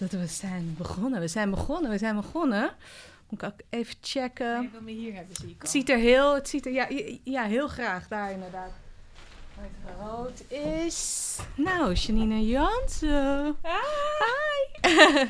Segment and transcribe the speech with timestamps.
[0.00, 1.20] dat we zijn begonnen.
[1.20, 2.70] We zijn begonnen, we zijn begonnen.
[3.28, 4.62] Moet ik ook even checken.
[4.62, 5.56] Ik wil me hier hebben, zie ik.
[5.58, 6.86] Het ziet er heel, het ziet er, ja,
[7.24, 8.70] ja, heel graag daar inderdaad.
[9.54, 10.42] Het rood
[10.86, 11.38] is.
[11.54, 13.56] Nou, Janine Jansen.
[13.62, 14.90] Hi.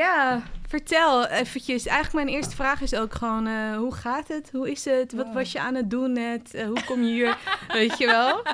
[0.00, 1.86] ja, vertel eventjes.
[1.86, 4.50] Eigenlijk mijn eerste vraag is ook gewoon, eh, hoe gaat het?
[4.52, 5.12] Hoe is het?
[5.12, 6.54] Wat was je aan het doen net?
[6.54, 7.38] Eh, hoe kom je hier?
[7.78, 8.42] Weet je wel?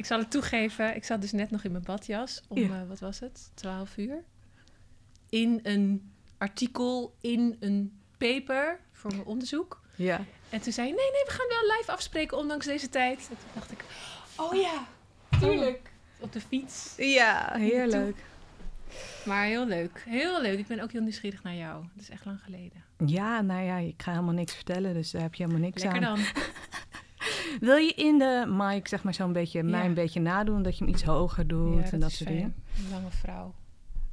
[0.00, 2.80] Ik zal het toegeven, ik zat dus net nog in mijn badjas om, Ja.
[2.80, 4.24] eh, wat was het, 12 uur.
[5.28, 9.80] In een artikel, in een paper voor mijn onderzoek.
[9.94, 10.24] Ja.
[10.50, 13.18] En toen zei hij, nee, nee, we gaan wel live afspreken ondanks deze tijd.
[13.18, 13.84] En toen dacht ik,
[14.36, 14.86] oh ja,
[15.40, 15.92] tuurlijk.
[16.20, 16.94] Op de fiets.
[16.96, 18.16] Ja, heerlijk.
[19.24, 20.58] Maar heel leuk, heel leuk.
[20.58, 21.84] Ik ben ook heel nieuwsgierig naar jou.
[21.94, 22.84] Het is echt lang geleden.
[23.06, 26.04] Ja, nou ja, ik ga helemaal niks vertellen, dus daar heb je helemaal niks Lekker
[26.06, 26.14] aan.
[26.14, 26.24] dan.
[27.60, 30.84] Wil je in de mic zeg maar zo'n beetje mij een beetje nadoen, dat je
[30.84, 32.34] hem iets hoger doet en dat soort fijn.
[32.40, 32.54] dingen?
[32.78, 33.54] Een lange vrouw.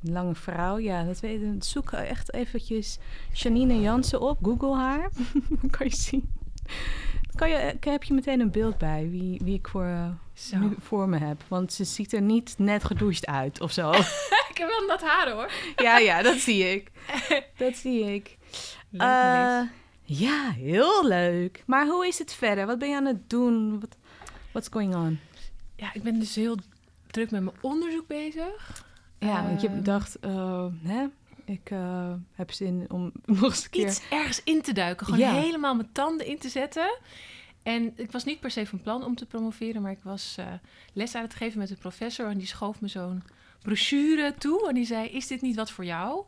[0.01, 1.61] Lange vrouw, ja, dat weten.
[1.61, 2.97] Zoek echt eventjes
[3.33, 5.09] Janine Jansen op, Google haar,
[5.61, 6.29] Dan kan je zien.
[7.35, 10.57] Kan je, kan- heb je meteen een beeld bij wie, wie ik voor, eh, Zo.
[10.57, 13.91] nu voor me heb, want ze ziet er niet net gedoucht uit of zo.
[14.51, 15.51] ik heb wel nat haar hoor.
[15.75, 16.91] ja, ja, dat zie ik.
[17.57, 18.37] Dat zie ik.
[18.89, 19.61] Leuk, Eh.
[20.09, 21.63] Ja, heel leuk.
[21.65, 22.65] Maar hoe is het verder?
[22.65, 23.79] Wat ben je aan het doen?
[23.79, 23.95] Wat
[24.51, 25.19] what's going on?
[25.75, 26.57] Ja, ik ben dus heel
[27.07, 28.85] druk met mijn onderzoek bezig.
[29.19, 31.05] Ja, want je Ehm, dacht, eh, hè,
[31.45, 33.87] ik eh, heb zin om nog eens een keer...
[33.87, 35.05] iets ergens in te duiken.
[35.05, 35.33] Gewoon Ja.
[35.33, 36.97] helemaal mijn tanden in te zetten.
[37.63, 40.45] En ik was niet per se van plan om te promoveren, maar ik was eh,
[40.93, 43.23] les aan het geven met een professor en die schoof me zo'n
[43.61, 46.23] brochure toe en die zei: Is dit niet wat voor jou?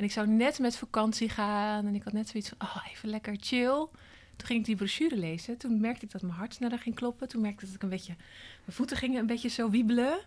[0.00, 3.08] En ik zou net met vakantie gaan en ik had net zoiets van: Oh, even
[3.08, 3.86] lekker chill.
[4.36, 5.56] Toen ging ik die brochure lezen.
[5.56, 7.28] Toen merkte ik dat mijn hart sneller ging kloppen.
[7.28, 8.14] Toen merkte ik dat ik een beetje.
[8.64, 10.18] Mijn voeten gingen een beetje zo wiebelen.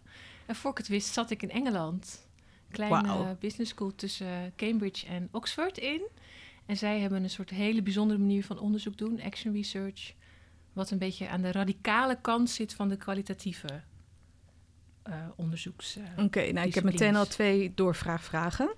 [0.46, 2.28] En voor ik het wist, zat ik in Engeland.
[2.68, 6.02] Een kleine business school tussen Cambridge en Oxford in.
[6.66, 10.14] En zij hebben een soort hele bijzondere manier van onderzoek doen, action research.
[10.74, 13.82] Wat een beetje aan de radicale kant zit van de kwalitatieve
[15.36, 15.96] onderzoeks.
[15.98, 18.74] eh, Oké, nou ik heb meteen al twee doorvraagvragen.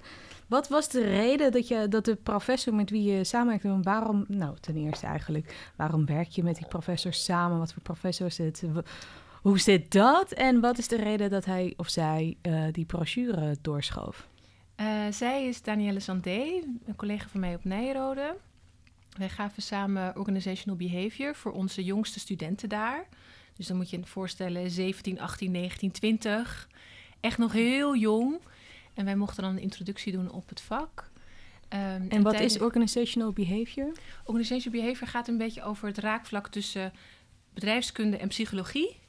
[0.48, 4.26] Wat was de reden dat, je, dat de professor met wie je samenwerkte, en waarom,
[4.28, 7.58] nou ten eerste eigenlijk, waarom werk je met die professor samen?
[7.58, 8.64] Wat voor professor is het?
[9.42, 10.32] Hoe zit dat?
[10.32, 14.28] En wat is de reden dat hij of zij eh, die brochure doorschoof?
[14.76, 18.36] Eh, zij is Danielle Sandé, een collega van mij op Nijrode.
[19.18, 23.08] Wij gaven samen Organizational Behavior voor onze jongste studenten daar.
[23.56, 26.70] Dus dan moet je je voorstellen 17, 18, 19, 20.
[27.20, 28.40] Echt nog heel jong.
[28.94, 31.10] En wij mochten dan een introductie doen op het vak.
[31.68, 33.92] Ehm, En wat tijdens- is organizational behavior?
[34.26, 36.94] Organizational behavior gaat een beetje over het raakvlak tussen
[37.54, 39.00] bedrijfskunde en psychologie.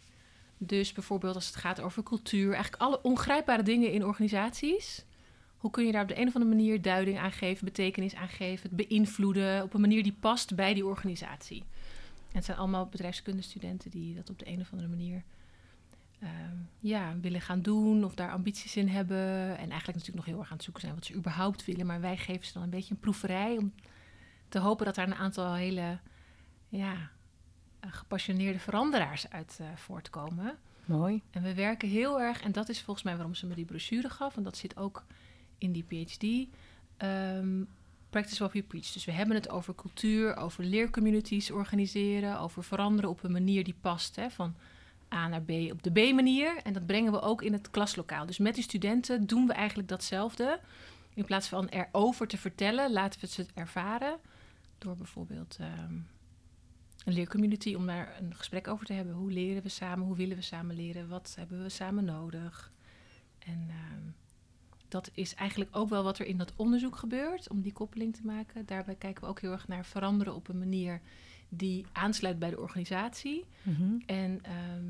[0.59, 5.05] Dus bijvoorbeeld als het gaat over cultuur, eigenlijk alle ongrijpbare dingen in organisaties.
[5.57, 8.29] Hoe kun je daar op de een of andere manier duiding aan geven, betekenis aan
[8.29, 11.63] geven, het beïnvloeden op een manier die past bij die organisatie?
[12.37, 15.23] En het zijn allemaal bedrijfskundestudenten die dat op de een of andere manier
[16.19, 19.19] ehm, ja, willen gaan doen of daar ambities in hebben.
[19.59, 21.87] En eigenlijk natuurlijk nog heel erg aan het zoeken zijn wat ze überhaupt willen.
[21.87, 23.73] Maar wij geven ze dan een beetje een proeverij om
[24.49, 25.99] te hopen dat daar een aantal hele
[26.69, 27.11] ja,
[27.81, 30.59] eh, gepassioneerde veranderaars uit eh, voortkomen.
[30.85, 31.23] Mooi.
[31.31, 34.11] En we werken heel erg, en dat is volgens mij waarom ze me die brochure
[34.11, 35.05] gaf, en dat zit ook
[35.59, 36.49] in die PhD.
[36.97, 37.63] ehm,
[38.17, 38.93] practice what we preach.
[38.93, 43.77] Dus we hebben het over cultuur, over leercommunities organiseren, over veranderen op een manier die
[43.81, 44.17] past.
[44.17, 44.55] Hè, van
[45.15, 46.57] A naar B op de B-manier.
[46.63, 48.27] En dat brengen we ook in het klaslokaal.
[48.27, 50.61] Dus met die studenten doen we eigenlijk datzelfde.
[51.15, 54.19] In plaats van erover te vertellen, laten we ze ervaren.
[54.79, 55.95] Door bijvoorbeeld ehm,
[57.05, 59.15] een leercommunity om daar een gesprek over te hebben.
[59.15, 60.07] Hoe leren we samen?
[60.07, 61.09] Hoe willen we samen leren?
[61.09, 62.73] Wat hebben we samen nodig?
[63.39, 64.11] En ehm,
[64.89, 68.25] dat is eigenlijk ook wel wat er in dat onderzoek gebeurt, om die koppeling te
[68.25, 68.67] maken.
[68.67, 71.01] Daarbij kijken we ook heel erg naar veranderen op een manier
[71.49, 73.45] die aansluit bij de organisatie.
[73.63, 73.99] Mhm.
[74.07, 74.85] En ehm,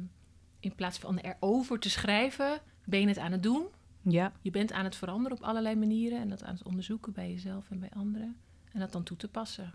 [0.60, 3.66] in plaats van erover te schrijven, ben je het aan het doen.
[4.02, 7.30] Ja, Je bent aan het veranderen op allerlei manieren en dat aan het onderzoeken bij
[7.30, 8.36] jezelf en bij anderen.
[8.72, 9.74] En dat dan toe te passen.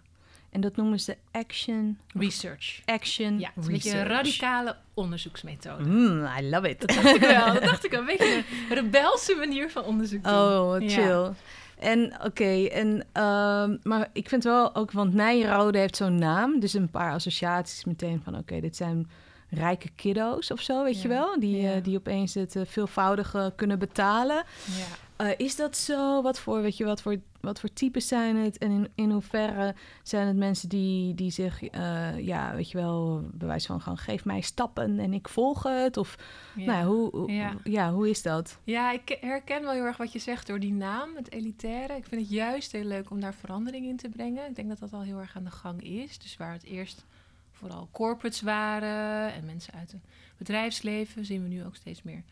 [0.51, 2.81] En dat noemen ze action, Research.
[2.85, 4.17] action Ja, het is een beetje een research.
[4.17, 5.83] radicale onderzoeksmethode.
[5.83, 6.79] Mm, I love it.
[6.79, 7.53] Dat dacht ik wel.
[7.53, 7.99] Dat dacht ik wel.
[7.99, 10.33] Een beetje een rebelse manier van onderzoek doen.
[10.33, 10.89] Oh, wat Ja.
[10.89, 11.31] chill.
[11.79, 16.73] En oké, en ehm, maar ik vind wel ook, want Nijrode heeft zo'n naam, dus
[16.73, 19.09] een paar associaties meteen van, oké, dit zijn
[19.49, 21.71] rijke kiddo's of zo, weet je Ja, wel, die, ja.
[21.73, 24.35] eh, die opeens het eh, veelvoudige kunnen betalen.
[24.65, 24.85] Ja.
[25.21, 26.21] Eh, is dat zo?
[26.21, 28.57] Wat voor, weet je, wat voor, wat voor types zijn het?
[28.57, 33.27] En in, in hoeverre zijn het mensen die, die zich, eh, ja, weet je wel,
[33.33, 35.97] bewijs van gewoon geef mij stappen en ik volg het?
[35.97, 36.15] Of,
[36.55, 36.65] Ja.
[36.65, 37.53] nou, hoe, hoe- Ja.
[37.63, 38.59] ja, hoe is dat?
[38.63, 41.95] Ja, ik herken wel heel erg wat je zegt door die naam, het elitaire.
[41.95, 44.49] Ik vind het juist heel leuk om daar verandering in te brengen.
[44.49, 46.17] Ik denk dat dat al heel erg aan de gang is.
[46.19, 47.05] Dus waar het eerst
[47.51, 50.01] vooral corporates waren en mensen uit het
[50.37, 52.23] bedrijfsleven, zien we nu ook steeds meer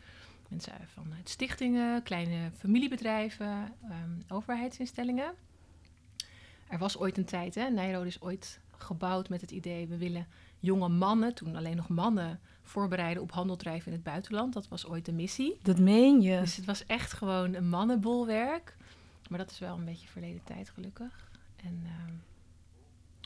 [0.50, 5.34] mensen uit- vanuit stichtingen, kleine familiebedrijven, ehm, overheidsinstellingen.
[6.68, 10.26] Er was ooit een tijd, hè, Nijrode is ooit gebouwd met het idee, we willen
[10.58, 14.52] jonge mannen, toen alleen nog mannen, voorbereiden op handeldrijven in het buitenland.
[14.52, 15.58] Dat was ooit de missie.
[15.62, 16.40] Dat meen je.
[16.40, 18.76] Dus het was echt gewoon een mannenbolwerk.
[19.28, 21.30] Maar dat is wel een beetje verleden tijd, gelukkig.
[21.56, 22.12] En ehm,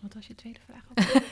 [0.03, 0.85] wat was je tweede vraag?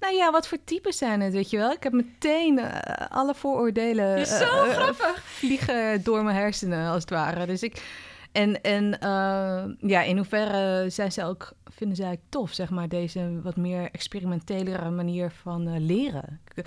[0.00, 1.70] Nou ja, wat voor types zijn het, weet je wel?
[1.72, 5.22] Ik heb meteen eh, alle vooroordelen is zo eh, eh, grappig.
[5.24, 7.46] vliegen door mijn hersenen, als het ware.
[7.46, 8.04] Dus ik...
[8.32, 13.40] En, en eh, ja, in hoeverre zijn ze ook, vinden zij tof, zeg maar, deze
[13.42, 16.40] wat meer experimentelere manier van eh, leren?
[16.54, 16.62] Ja.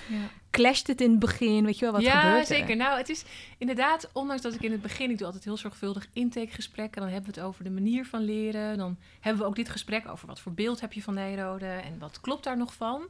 [0.51, 2.56] Clasht het in het begin, weet je wel, wat ja, gebeurt er?
[2.56, 2.75] zeker.
[2.75, 3.24] Nou, het is
[3.57, 7.01] inderdaad, ondanks dat ik in het begin, ik doe altijd heel zorgvuldig intakegesprekken.
[7.01, 8.78] Dan hebben we het over de manier van leren.
[8.78, 12.00] Dan hebben we ook dit gesprek over wat voor beeld heb je van Nijrode en
[12.00, 13.10] wat klopt daar nog van.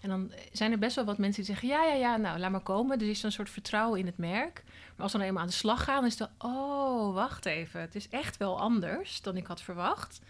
[0.00, 2.50] En dan zijn er best wel wat mensen die zeggen, ja, ja, ja, nou, laat
[2.50, 3.00] maar komen.
[3.00, 4.62] Er is een soort vertrouwen in het merk.
[4.66, 7.80] Maar als we dan eenmaal aan de slag gaan, dan is het, oh, wacht even.
[7.80, 10.20] Het is echt wel anders dan ik had verwacht.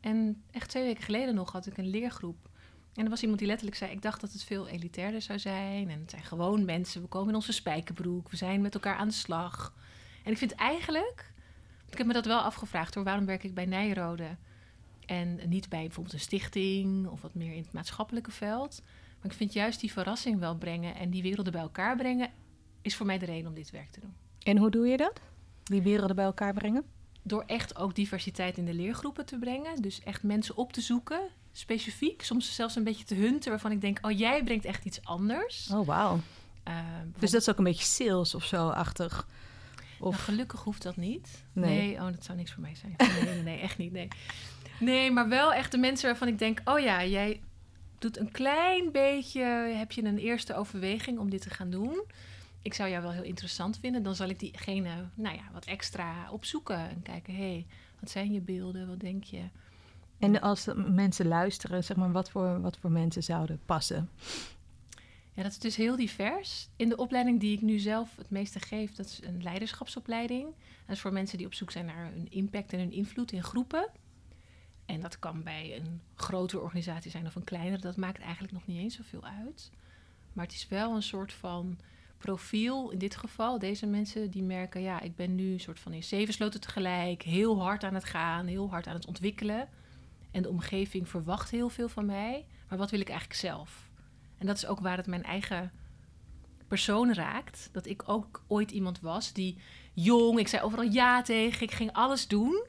[0.00, 2.48] En echt twee weken geleden nog had ik een leergroep.
[2.96, 5.90] En er was iemand die letterlijk zei: Ik dacht dat het veel elitairder zou zijn.
[5.90, 7.02] En het zijn gewoon mensen.
[7.02, 8.30] We komen in onze spijkerbroek.
[8.30, 9.74] We zijn met elkaar aan de slag.
[10.24, 11.32] En ik vind eigenlijk.
[11.90, 13.04] Ik heb me dat wel afgevraagd hoor.
[13.04, 14.36] Waarom werk ik bij Nijrode?
[15.06, 18.82] En niet bij bijvoorbeeld een stichting of wat meer in het maatschappelijke veld.
[19.20, 22.30] Maar ik vind juist die verrassing wel brengen en die werelden bij elkaar brengen.
[22.82, 24.14] Is voor mij de reden om dit werk te doen.
[24.42, 25.20] En hoe doe je dat?
[25.62, 26.84] Die werelden bij elkaar brengen?
[27.22, 29.82] Door echt ook diversiteit in de leergroepen te brengen.
[29.82, 31.20] Dus echt mensen op te zoeken,
[31.58, 32.22] specifiek.
[32.22, 35.70] Soms zelfs een beetje te hunten, waarvan ik denk: oh, jij brengt echt iets anders.
[35.72, 36.20] Oh, wauw.
[36.62, 36.74] Eh,
[37.18, 39.26] Dus dat is ook een beetje sales of zo-achtig?
[39.76, 41.44] Nou, Of, gelukkig hoeft dat niet.
[41.52, 41.76] Nee.
[41.78, 41.94] Nee.
[41.94, 42.94] oh, dat zou niks voor mij zijn.
[42.96, 43.92] Nee, nee, nee, echt niet.
[43.92, 44.08] Nee.
[44.80, 47.40] nee, maar wel echt de mensen waarvan ik denk: oh ja, jij
[47.98, 49.42] doet een klein beetje.
[49.76, 52.02] Heb je een eerste overweging om dit te gaan doen?
[52.62, 54.02] Ik zou jou wel heel interessant vinden.
[54.02, 57.66] Dan zal ik diegene, nou ja, wat extra opzoeken en kijken: hé, hey,
[58.00, 58.88] wat zijn je beelden?
[58.88, 59.42] Wat denk je?
[60.18, 64.08] En als mensen luisteren, zeg maar, wat voor, wat voor mensen zouden passen?
[65.36, 66.68] Ja, dat is dus heel divers.
[66.76, 70.44] In de opleiding die ik nu zelf het meeste geef, dat is een leiderschapsopleiding.
[70.86, 73.42] Dat is voor mensen die op zoek zijn naar hun impact en hun invloed in
[73.42, 73.88] groepen.
[74.86, 77.82] En dat kan bij een grotere organisatie zijn of een kleinere.
[77.82, 79.70] Dat maakt eigenlijk nog niet eens zoveel uit.
[80.32, 81.78] Maar het is wel een soort van
[82.18, 82.90] profiel.
[82.90, 84.82] In dit geval, deze mensen die merken...
[84.82, 87.22] ja, ik ben nu een soort van in zeven sloten tegelijk...
[87.22, 89.68] heel hard aan het gaan, heel hard aan het ontwikkelen.
[90.36, 92.46] En de omgeving verwacht heel veel van mij.
[92.68, 93.90] Maar wat wil ik eigenlijk zelf?
[94.38, 95.72] En dat is ook waar het mijn eigen
[96.68, 97.68] persoon raakt.
[97.72, 99.58] Dat ik ook ooit iemand was die
[99.92, 102.66] jong, ik zei overal ja tegen, ik ging alles doen.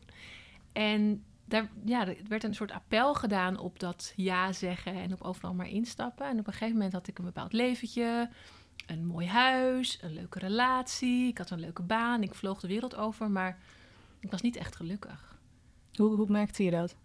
[0.71, 5.21] En daar ja, er werd een soort appel gedaan op dat ja zeggen en op
[5.21, 6.27] overal maar instappen.
[6.27, 8.29] En op een gegeven moment had ik een bepaald leventje,
[8.85, 11.27] een mooi huis, een leuke relatie.
[11.27, 13.59] Ik had een leuke baan, ik vloog de wereld over, maar
[14.19, 15.39] ik was niet echt gelukkig.
[15.93, 16.95] Hoe, hoe merkte je dat?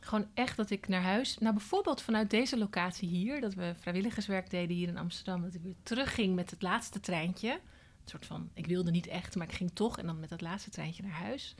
[0.00, 4.50] Gewoon echt dat ik naar huis, nou bijvoorbeeld vanuit deze locatie hier, dat we vrijwilligerswerk
[4.50, 7.50] deden hier in Amsterdam, dat ik weer terugging met het laatste treintje.
[7.50, 10.40] Een soort van, ik wilde niet echt, maar ik ging toch en dan met dat
[10.40, 11.54] laatste treintje naar huis.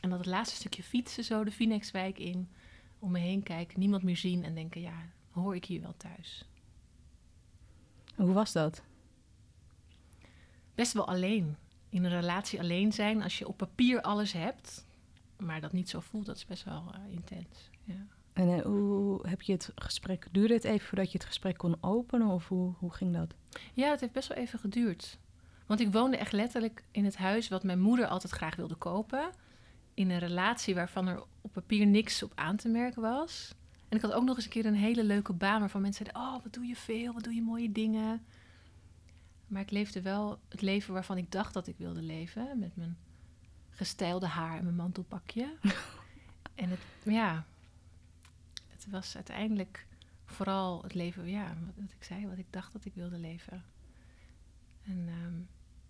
[0.00, 2.48] En dat het laatste stukje fietsen zo de Phoenixwijk in,
[2.98, 6.44] om me heen kijken, niemand meer zien en denken, ja, hoor ik hier wel thuis.
[8.14, 8.82] Hoe was dat?
[10.74, 11.56] Best wel alleen.
[11.88, 14.84] In een relatie alleen zijn, als je op papier alles hebt,
[15.44, 17.70] maar dat niet zo voelt, dat is best wel eh, intens.
[17.84, 18.06] Ja.
[18.32, 20.26] En eh, hoe heb je het gesprek...
[20.30, 22.26] Duurde het even voordat je het gesprek kon openen?
[22.26, 23.34] Of hoe, hoe ging dat?
[23.74, 25.18] Ja, het heeft best wel even geduurd.
[25.66, 29.30] Want ik woonde echt letterlijk in het huis wat mijn moeder altijd graag wilde kopen.
[29.94, 33.54] In een relatie waarvan er op papier niks op aan te merken was.
[33.88, 36.34] En ik had ook nog eens een keer een hele leuke baan waarvan mensen zeiden:
[36.34, 38.24] Oh, wat doe je veel, wat doe je mooie dingen.
[39.46, 42.58] Maar ik leefde wel het leven waarvan ik dacht dat ik wilde leven.
[42.58, 42.96] Met mijn
[43.74, 45.56] gestijlde haar en mijn mantelpakje.
[46.54, 47.44] en het, ja,
[48.68, 49.86] het was uiteindelijk
[50.24, 53.64] vooral het leven, ja, wat ik zei, wat ik dacht dat ik wilde leven.
[54.86, 55.40] En ehm,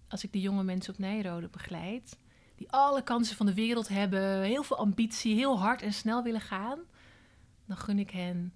[0.09, 2.19] als ik die jonge mensen op Nijrode begeleid,
[2.57, 6.41] die alle kansen van de wereld hebben, heel veel ambitie, heel hard en snel willen
[6.41, 6.79] gaan,
[7.67, 8.53] dan gun ik hen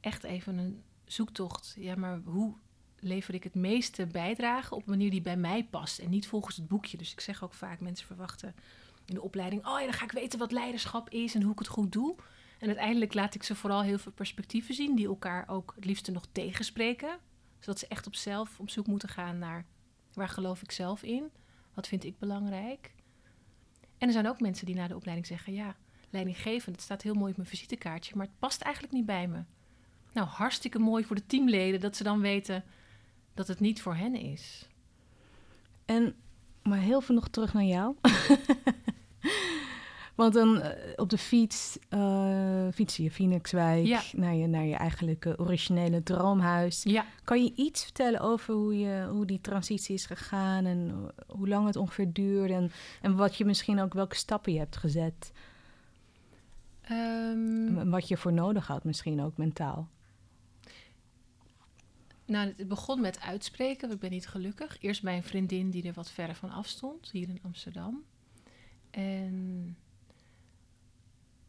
[0.00, 1.74] echt even een zoektocht.
[1.78, 2.54] Ja, maar hoe
[3.00, 6.56] lever ik het meeste bijdrage op een manier die bij mij past en niet volgens
[6.56, 6.96] het boekje.
[6.96, 8.54] Dus ik zeg ook vaak, mensen verwachten
[9.04, 11.58] in de opleiding, oh ja, dan ga ik weten wat leiderschap is en hoe ik
[11.58, 12.16] het goed doe.
[12.58, 16.10] En uiteindelijk laat ik ze vooral heel veel perspectieven zien die elkaar ook het liefste
[16.12, 17.18] nog tegenspreken.
[17.58, 19.64] Zodat ze echt op zelf op zoek moeten gaan naar
[20.12, 21.30] waar geloof ik zelf in,
[21.74, 22.94] wat vind ik belangrijk.
[23.98, 25.76] En er zijn ook mensen die na de opleiding zeggen, ja,
[26.10, 29.42] leidinggevend, het staat heel mooi op mijn visitekaartje, maar het past eigenlijk niet bij me.
[30.12, 32.64] Nou, hartstikke mooi voor de teamleden dat ze dan weten
[33.40, 34.68] dat het niet voor hen is.
[35.84, 36.14] En,
[36.62, 37.94] maar heel veel nog terug naar jou.
[40.14, 44.00] Want dan eh, op de fiets uh, fiets je Phoenixwijk Ja.
[44.12, 46.82] naar, je, naar je eigenlijke originele droomhuis.
[46.82, 51.24] Ja, Kan je iets vertellen over hoe, je, hoe die transitie is gegaan en eh,
[51.36, 52.70] hoe lang het ongeveer duurde en,
[53.02, 55.32] en wat je misschien ook, welke stappen je hebt gezet
[56.82, 59.88] ehm, en wat je voor nodig had misschien ook mentaal?
[62.30, 63.90] Nou, het begon met uitspreken.
[63.90, 64.76] Ik ben niet gelukkig.
[64.80, 68.04] Eerst bij een vriendin die er wat verder van af stond, hier in Amsterdam.
[68.90, 69.76] En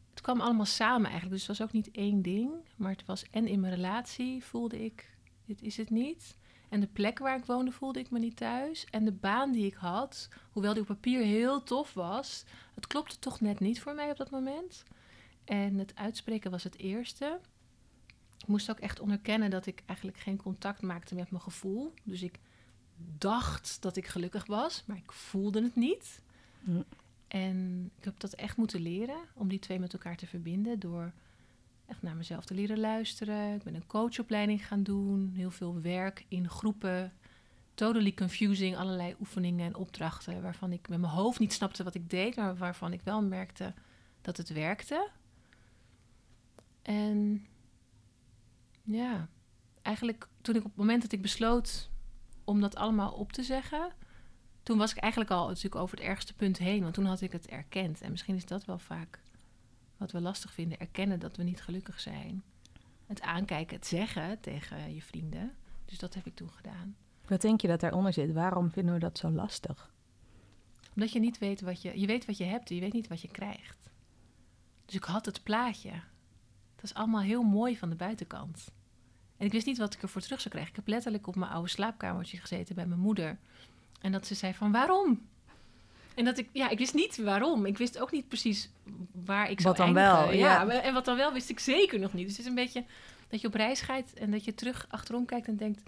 [0.10, 1.32] het kwam allemaal samen eigenlijk.
[1.32, 2.52] Dus het was ook niet één ding.
[2.76, 6.38] Maar het was en in mijn relatie voelde ik, dit is het niet.
[6.70, 8.86] En de plek waar ik woonde voelde ik me niet thuis.
[8.86, 12.44] En de baan die ik had, hoewel die op papier heel tof was,
[12.76, 14.84] het klopte toch net niet voor mij op dat moment.
[15.46, 17.40] En het uitspreken was het eerste.
[18.42, 21.94] Ik moest ook echt onderkennen dat ik eigenlijk geen contact maakte met mijn gevoel.
[22.04, 22.40] Dus ik
[23.18, 26.22] dacht dat ik gelukkig was, maar ik voelde het niet.
[27.28, 31.12] En ik heb dat echt moeten leren om die twee met elkaar te verbinden door
[31.86, 33.56] echt naar mezelf te leren luisteren.
[33.56, 37.14] Ik ben een coachopleiding gaan doen, heel veel werk in groepen.
[37.74, 42.10] Totally confusing, allerlei oefeningen en opdrachten waarvan ik met mijn hoofd niet snapte wat ik
[42.10, 43.74] deed, maar waarvan ik wel merkte
[44.22, 45.10] dat het werkte.
[46.82, 47.46] En
[48.84, 49.28] ja,
[49.82, 51.90] eigenlijk toen ik op het moment dat ik besloot
[52.44, 53.92] om dat allemaal op te zeggen,
[54.64, 57.32] toen was ik eigenlijk al natuurlijk over het ergste punt heen, want toen had ik
[57.32, 58.02] het erkend.
[58.02, 59.20] En misschien is dat wel vaak
[59.98, 62.44] wat we lastig vinden: erkennen dat we niet gelukkig zijn.
[63.06, 65.56] Het aankijken, het zeggen tegen je vrienden.
[65.86, 66.96] Dus dat heb ik toen gedaan.
[67.28, 68.32] Wat denk je dat daaronder zit?
[68.32, 69.94] Waarom vinden we dat zo lastig?
[70.96, 72.00] Omdat je niet weet wat je...
[72.00, 73.90] Je weet wat je hebt en je weet niet wat je krijgt.
[74.86, 75.92] Dus ik had het plaatje.
[76.82, 78.72] Dat is allemaal heel mooi van de buitenkant.
[79.38, 80.72] En ik wist niet wat ik ervoor terug zou krijgen.
[80.72, 83.38] Ik heb letterlijk op mijn oude slaapkamertje gezeten bij mijn moeder.
[84.02, 85.30] En dat ze zei van, waarom?
[86.16, 87.66] En dat ik, ja, ik wist niet waarom.
[87.66, 88.70] Ik wist ook niet precies
[89.26, 90.28] waar ik zou Wat dan eindigen.
[90.28, 90.82] wel, Ja, ja.
[90.82, 92.28] en wat dan wel wist ik zeker nog niet.
[92.28, 92.86] Dus het is een beetje
[93.30, 95.82] dat je op reis gaat en dat je terug achterom kijkt en denkt...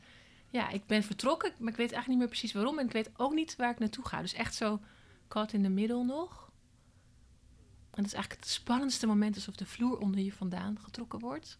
[0.50, 2.80] Ja, ik ben vertrokken, maar ik weet eigenlijk niet meer precies waarom.
[2.80, 4.22] En ik weet ook niet waar ik naartoe ga.
[4.22, 4.80] Dus echt zo
[5.28, 6.52] caught in the middle nog.
[7.94, 11.58] En dat is eigenlijk het spannendste moment alsof de vloer onder je vandaan getrokken wordt.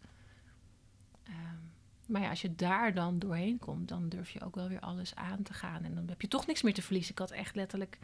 [1.22, 1.56] Ehm,
[2.06, 5.14] maar ja, als je daar dan doorheen komt, dan durf je ook wel weer alles
[5.14, 5.84] aan te gaan.
[5.84, 7.12] En dan heb je toch niks meer te verliezen.
[7.12, 7.98] Ik had echt letterlijk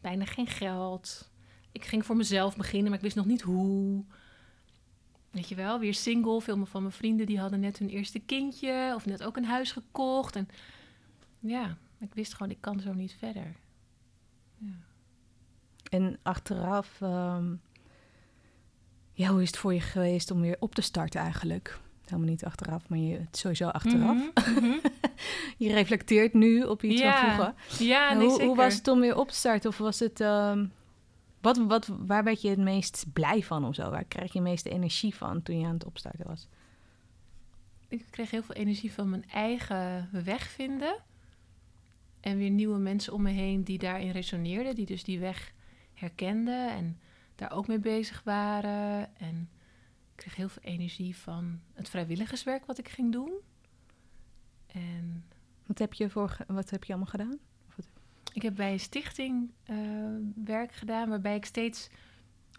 [0.00, 1.30] bijna geen geld.
[1.72, 4.04] Ik ging voor mezelf beginnen, maar ik wist nog niet hoe.
[5.30, 6.40] Weet je wel, weer single.
[6.40, 9.72] Veel van mijn vrienden die hadden net hun eerste kindje of net ook een huis
[9.72, 10.36] gekocht.
[10.36, 10.48] En
[11.38, 13.56] ja, ik wist gewoon, ik kan zo niet verder.
[14.58, 14.74] Ja.
[15.90, 17.54] En achteraf, ehm,
[19.16, 21.78] ja, hoe is het voor je geweest om weer op te starten eigenlijk?
[22.04, 24.16] Helemaal niet achteraf, maar je, het sowieso achteraf.
[24.34, 24.78] Mhm, mhm.
[25.64, 27.86] Je reflecteert nu op iets Ja, van vroeger.
[27.86, 28.46] Ja, En nee, hoe, zeker.
[28.46, 29.70] hoe was het om weer op te starten?
[29.70, 30.66] Of was het, ehm,
[31.40, 33.90] wat, wat, waar werd je het meest blij van of zo?
[33.90, 36.48] Waar kreeg je het meeste energie van toen je aan het opstarten was?
[37.88, 40.96] Ik kreeg heel veel energie van mijn eigen weg vinden.
[42.20, 44.74] En weer nieuwe mensen om me heen die daarin resoneerden.
[44.74, 45.52] Die dus die weg
[45.94, 46.98] herkenden en
[47.36, 49.16] daar ook mee bezig waren.
[49.16, 49.50] En
[50.10, 53.32] ik kreeg heel veel energie van het vrijwilligerswerk wat ik ging doen.
[54.66, 55.24] En
[55.66, 57.38] Wat heb je, voor, wat heb je allemaal gedaan?
[58.32, 59.76] ik heb bij een stichting eh,
[60.44, 61.88] werk gedaan waarbij ik steeds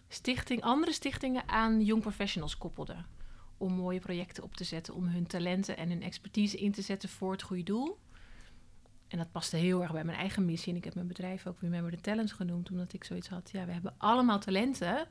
[0.08, 2.96] stichting, andere stichtingen aan young professionals koppelde.
[3.56, 7.08] Om mooie projecten op te zetten, om hun talenten en hun expertise in te zetten
[7.08, 7.98] voor het goede doel.
[9.08, 10.72] En dat paste heel erg bij mijn eigen missie.
[10.72, 13.50] En ik heb mijn bedrijf ook Remember the Talents genoemd, omdat ik zoiets had.
[13.50, 15.08] Ja, we hebben allemaal talenten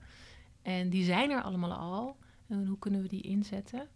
[0.61, 2.17] en die zijn er allemaal al.
[2.47, 3.87] En hoe kunnen we die inzetten?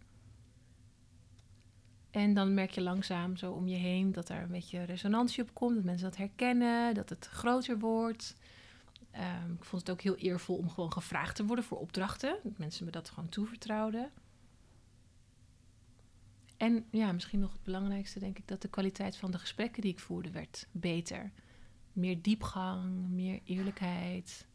[2.10, 5.54] En dan merk je langzaam zo om je heen dat er een beetje resonantie op
[5.54, 5.74] komt.
[5.74, 8.36] Dat mensen dat herkennen, dat het groter wordt.
[9.10, 12.36] Ehm, ik vond het ook heel eervol om gewoon gevraagd te worden voor opdrachten.
[12.42, 14.10] Dat mensen me dat gewoon toevertrouwden.
[16.62, 19.92] En ja, misschien nog het belangrijkste denk ik dat de kwaliteit van de gesprekken die
[19.92, 21.32] ik voerde werd beter.
[21.92, 24.46] Meer diepgang, meer eerlijkheid,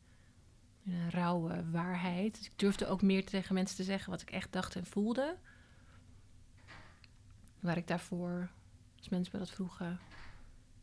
[0.85, 2.37] een rauwe waarheid.
[2.37, 5.37] Dus ik durfde ook meer tegen mensen te zeggen wat ik echt dacht en voelde
[7.59, 8.49] waar ik daarvoor
[8.97, 9.99] Als mensen me dat vroegen.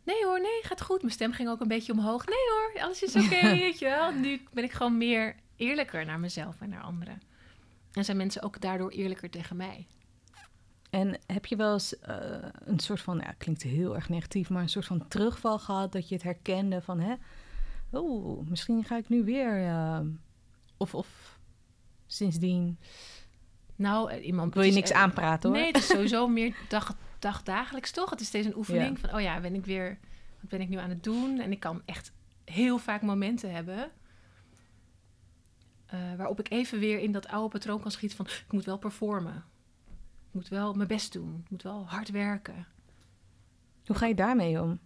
[0.02, 1.00] Nee hoor, nee, gaat goed.
[1.00, 2.26] Mijn stem ging ook een beetje omhoog.
[2.26, 4.12] Nee hoor, alles is oké, weet je wel.
[4.12, 7.22] Nu ben ik gewoon meer eerlijker naar mezelf en naar anderen.
[7.92, 9.86] En zijn mensen ook daardoor eerlijker tegen mij.
[10.94, 12.16] En heb je wel eens eh,
[12.64, 16.08] een soort van, ja, klinkt heel erg negatief, maar een soort van terugval gehad dat
[16.08, 17.14] je het herkende van, hè,
[17.90, 20.00] oh, misschien ga ik nu weer, uh,
[20.76, 21.38] of, of
[22.06, 22.78] sindsdien.
[23.76, 24.54] Nou, eh, iemand.
[24.54, 25.58] Wil je niks aanpraten hoor?
[25.58, 28.10] Nee, het is sowieso meer dag, dag dagelijks toch?
[28.10, 29.98] Het is steeds een oefening van, oh ja, ben ik weer,
[30.40, 31.40] wat ben ik nu aan het doen?
[31.40, 32.12] En ik kan echt
[32.44, 33.90] heel vaak momenten hebben
[35.94, 38.78] uh, waarop ik even weer in dat oude patroon kan schieten van, ik moet wel
[38.78, 39.44] performen.
[40.34, 41.40] Ik moet wel mijn best doen.
[41.44, 42.66] Ik moet wel hard werken.
[43.86, 44.80] Hoe ga je daarmee om?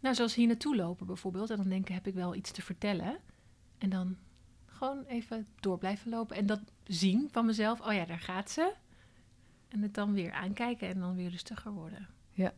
[0.00, 1.50] Nou, zoals hier naartoe lopen bijvoorbeeld.
[1.50, 3.18] En dan denken, heb ik wel iets te vertellen?
[3.78, 4.16] En dan
[4.66, 6.36] gewoon even door blijven lopen.
[6.36, 7.80] En dat zien van mezelf.
[7.80, 8.74] Oh ja, daar gaat ze.
[9.68, 12.08] En het dan weer aankijken en dan weer rustiger worden.
[12.30, 12.54] Ja,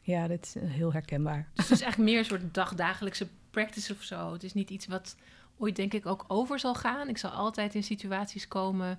[0.00, 1.48] ja dat is heel herkenbaar.
[1.54, 4.32] Dus het is eigenlijk meer een soort dagdagelijkse practice of zo.
[4.32, 5.16] Het is niet iets wat
[5.56, 7.08] ooit denk ik ook over zal gaan.
[7.08, 8.98] Ik zal altijd in situaties komen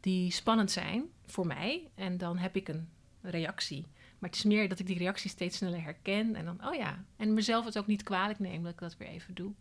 [0.00, 1.88] die spannend zijn voor mij.
[1.94, 2.88] En dan heb ik een
[3.20, 3.86] reactie.
[4.18, 6.34] Maar het is meer dat ik die reactie steeds sneller herken.
[6.34, 7.04] En dan, oh ja.
[7.16, 9.52] En mezelf het ook niet kwalijk neem dat ik dat weer even doe.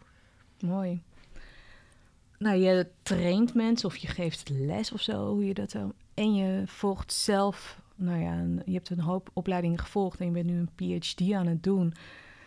[0.60, 1.02] Mooi.
[2.38, 5.94] Nou, je traint mensen of je geeft les of zo, hoe je dat zo.
[6.14, 10.46] En je volgt zelf, nou ja, je hebt een hoop opleidingen gevolgd en je bent
[10.46, 11.94] nu een PhD aan het doen.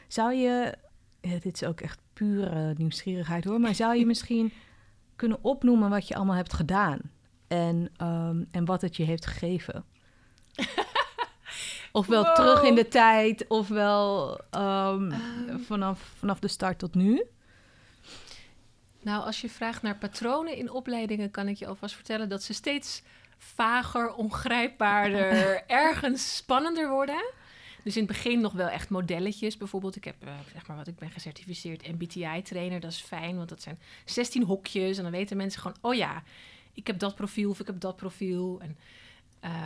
[0.09, 0.75] Zou je,
[1.21, 4.52] ja, dit is ook echt pure nieuwsgierigheid hoor, maar zou je misschien
[5.16, 6.99] kunnen opnoemen wat je allemaal hebt gedaan?
[7.48, 9.84] En, um, en wat het je heeft gegeven.
[11.92, 12.34] ofwel wow.
[12.34, 15.12] terug in de tijd, ofwel um,
[15.48, 15.60] um.
[15.64, 17.26] Vanaf, vanaf de start tot nu.
[19.00, 22.54] Nou, als je vraagt naar patronen in opleidingen, kan ik je alvast vertellen dat ze
[22.54, 23.02] steeds
[23.38, 27.32] vager, ongrijpbaarder, ergens spannender worden.
[27.84, 29.56] Dus in het begin nog wel echt modelletjes.
[29.56, 32.80] Bijvoorbeeld, ik heb, uh, zeg maar wat, ik ben gecertificeerd MBTI-trainer.
[32.80, 34.96] Dat is fijn, want dat zijn 16 hokjes.
[34.96, 36.22] En dan weten mensen gewoon, oh ja,
[36.78, 38.61] ik heb dat profiel of ik heb dat profiel.
[38.61, 38.76] En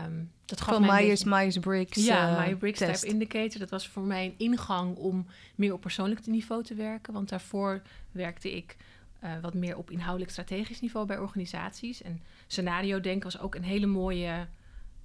[0.07, 3.59] um, dat gaf Van Myers, Myers-Briggs Ja, uh, Myers-Briggs Type Indicator.
[3.59, 7.13] Dat was voor mij een ingang om meer op persoonlijk niveau te werken.
[7.13, 7.82] Want daarvoor
[8.13, 8.76] werkte ik
[9.25, 12.02] uh, wat meer op inhoudelijk strategisch niveau bij organisaties.
[12.02, 14.47] En scenario denken was ook een hele mooie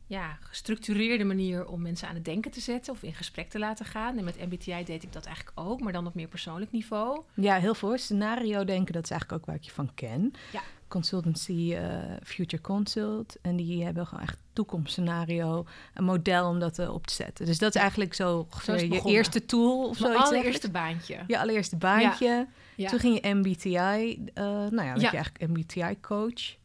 [0.07, 3.85] ja, gestructureerde manier om mensen aan het denken te zetten of in gesprek te laten
[3.85, 4.17] gaan.
[4.17, 7.21] En met MBTI deed ik dat eigenlijk ook, maar dan op meer persoonlijk niveau.
[7.33, 7.97] Ja, heel veel.
[7.97, 10.33] Scenario denken, dat is eigenlijk ook waar ik je van ken.
[10.51, 10.61] Ja.
[10.87, 11.79] Consultancy uh,
[12.23, 13.37] Future Consult.
[13.41, 17.45] En die hebben gewoon echt toekomstscenario, een model om dat uh, op te zetten.
[17.45, 20.11] Dus dat is eigenlijk zo, zo is je eerste tool of zo.
[20.11, 21.23] Je allereerste baantje.
[21.27, 22.25] Je allereerste baantje.
[22.25, 22.47] Ja.
[22.75, 22.89] Ja.
[22.89, 26.55] Toen ging je MBTI, uh, nou ja, werd je eigenlijk MBTI-coach.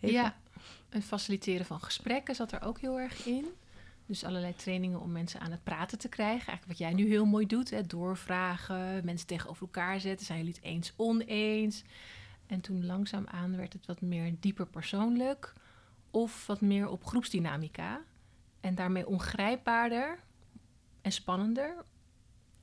[0.00, 0.36] Ja,
[0.88, 3.46] en faciliteren van gesprekken zat er ook heel erg in.
[4.06, 6.46] Dus allerlei trainingen om mensen aan het praten te krijgen.
[6.46, 7.86] Eigenlijk wat jij nu heel mooi doet, hè?
[7.86, 10.26] doorvragen, mensen tegenover elkaar zetten.
[10.26, 11.84] Zijn jullie het eens, oneens?
[12.50, 15.52] En toen langzaamaan werd het wat meer dieper persoonlijk
[16.10, 18.00] of wat meer op groepsdynamica.
[18.60, 20.18] En daarmee ongrijpbaarder
[21.02, 21.74] en spannender.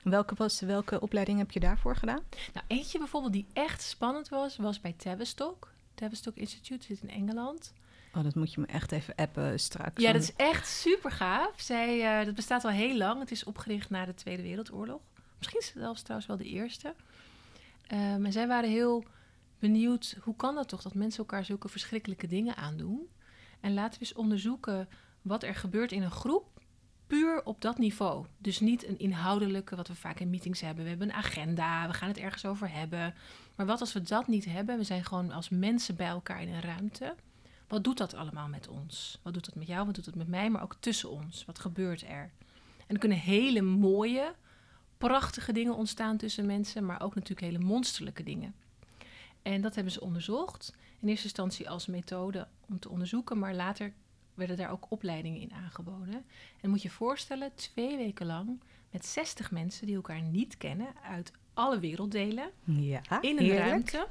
[0.02, 2.22] Welke, was, welke opleiding heb je daarvoor gedaan?
[2.54, 5.72] Nou, eentje bijvoorbeeld die echt spannend was, was bij Tavistock.
[5.94, 7.72] Tavistock Institute zit in Engeland.
[8.14, 10.02] Oh, dat moet je me echt even appen straks.
[10.02, 11.60] Ja, dat is echt super gaaf.
[11.60, 13.20] Zij, uh, dat bestaat al heel lang.
[13.20, 15.00] Het is opgericht na de Tweede Wereldoorlog.
[15.38, 16.94] Misschien zelfs trouwens wel de eerste.
[17.92, 19.04] Um, en zij waren heel
[19.58, 23.08] benieuwd, hoe kan dat toch dat mensen elkaar zulke verschrikkelijke dingen aandoen?
[23.60, 24.88] En laten we eens onderzoeken
[25.22, 26.60] wat er gebeurt in een groep,
[27.06, 28.26] puur op dat niveau.
[28.38, 30.82] Dus niet een inhoudelijke, wat we vaak in meetings hebben.
[30.82, 33.14] We hebben een agenda, we gaan het ergens over hebben.
[33.54, 34.76] Maar wat als we dat niet hebben?
[34.76, 37.14] We zijn gewoon als mensen bij elkaar in een ruimte.
[37.68, 39.18] Wat doet dat allemaal met ons?
[39.22, 39.86] Wat doet dat met jou?
[39.86, 40.50] Wat doet dat met mij?
[40.50, 41.44] Maar ook tussen ons.
[41.44, 42.30] Wat gebeurt er?
[42.86, 44.34] En er kunnen hele mooie,
[44.98, 48.54] prachtige dingen ontstaan tussen mensen, maar ook natuurlijk hele monsterlijke dingen.
[49.42, 50.74] En dat hebben ze onderzocht.
[51.00, 53.92] In eerste instantie als methode om te onderzoeken, maar later
[54.34, 56.24] werden daar ook opleidingen in aangeboden.
[56.60, 61.32] En moet je voorstellen, twee weken lang met 60 mensen die elkaar niet kennen uit
[61.54, 62.50] alle werelddelen.
[62.64, 63.90] Ja, in een heerlijk.
[63.90, 64.06] ruimte.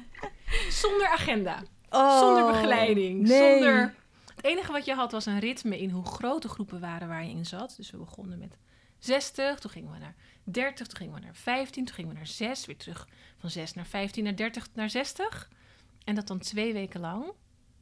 [0.82, 1.62] zonder agenda.
[1.90, 3.22] Oh, zonder begeleiding.
[3.22, 3.52] Nee.
[3.52, 3.94] Zonder.
[4.36, 7.30] Het enige wat je had was een ritme in hoe grote groepen waren waar je
[7.30, 7.74] in zat.
[7.76, 8.58] Dus we begonnen met
[8.98, 10.14] 60, toen gingen we naar
[10.46, 13.72] 30, toen gingen we naar 15, toen gingen we naar 6, weer terug van 6
[13.72, 15.48] naar 15, naar 30, naar 60.
[16.04, 17.24] En dat dan twee weken lang.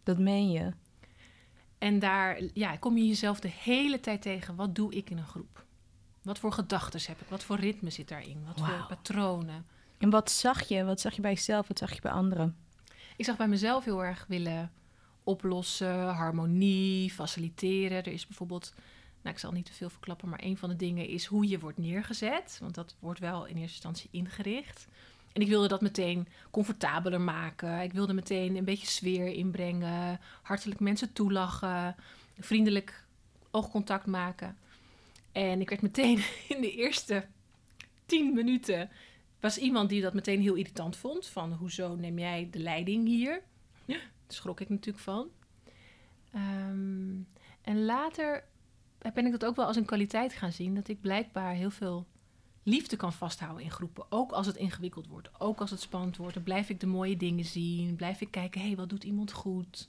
[0.03, 0.73] Dat meen je.
[1.79, 4.55] En daar ja, kom je jezelf de hele tijd tegen.
[4.55, 5.65] Wat doe ik in een groep?
[6.23, 7.29] Wat voor gedachten heb ik?
[7.29, 8.45] Wat voor ritme zit daarin?
[8.47, 8.69] Wat wow.
[8.69, 9.67] voor patronen?
[9.99, 10.85] En wat zag je?
[10.85, 11.69] Wat zag je bij jezelf?
[11.69, 12.57] Wat zag je bij anderen?
[13.17, 14.73] Ik zag bij mezelf heel erg willen
[15.25, 17.97] oplossen, harmonie, faciliteren.
[17.97, 18.75] Er is bijvoorbeeld
[19.25, 21.59] Nou, ik zal niet te veel verklappen, maar een van de dingen is hoe je
[21.59, 22.59] wordt neergezet.
[22.61, 24.87] Want dat wordt wel in eerste instantie ingericht.
[25.33, 27.81] En ik wilde dat meteen comfortabeler maken.
[27.81, 30.21] Ik wilde meteen een beetje sfeer inbrengen.
[30.43, 31.97] Hartelijk mensen toelachen.
[32.39, 33.05] Vriendelijk
[33.51, 34.57] oogcontact maken.
[35.33, 37.27] En ik werd meteen in de eerste
[38.07, 38.91] tien minuten...
[39.41, 41.27] was iemand die dat meteen heel irritant vond.
[41.27, 43.43] Van, hoezo neem jij de leiding hier?
[43.87, 45.29] Daar schrok ik natuurlijk van.
[46.31, 47.17] Ehm,
[47.63, 48.45] en later
[49.13, 50.75] ben ik dat ook wel als een kwaliteit gaan zien.
[50.75, 52.07] Dat ik blijkbaar heel veel
[52.63, 54.05] liefde kan vasthouden in groepen.
[54.09, 55.41] Ook als het ingewikkeld wordt.
[55.41, 56.35] Ook als het spannend wordt.
[56.35, 57.97] Dan blijf ik de mooie dingen zien.
[57.97, 59.89] Blijf ik kijken, hé, hey, wat doet iemand goed?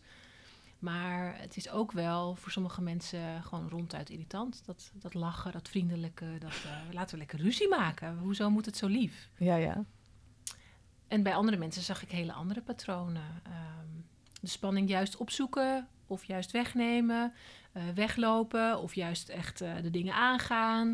[0.80, 4.66] Maar het is ook wel voor sommige mensen gewoon ronduit irritant.
[4.66, 8.18] Dat, dat lachen, dat vriendelijke, dat uh, laten we lekker ruzie maken.
[8.18, 9.30] Hoezo moet het zo lief?
[9.38, 9.86] Ja, ja.
[11.08, 13.42] En bij andere mensen zag ik hele andere patronen.
[13.48, 14.06] Um,
[14.42, 17.34] de spanning juist opzoeken of juist wegnemen,
[17.78, 20.88] uh, weglopen of juist echt uh, de dingen aangaan.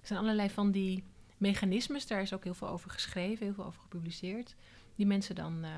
[0.00, 1.04] Er zijn allerlei van die
[1.36, 4.54] mechanismes, daar is ook heel veel over geschreven, heel veel over gepubliceerd,
[4.94, 5.70] die mensen dan uh,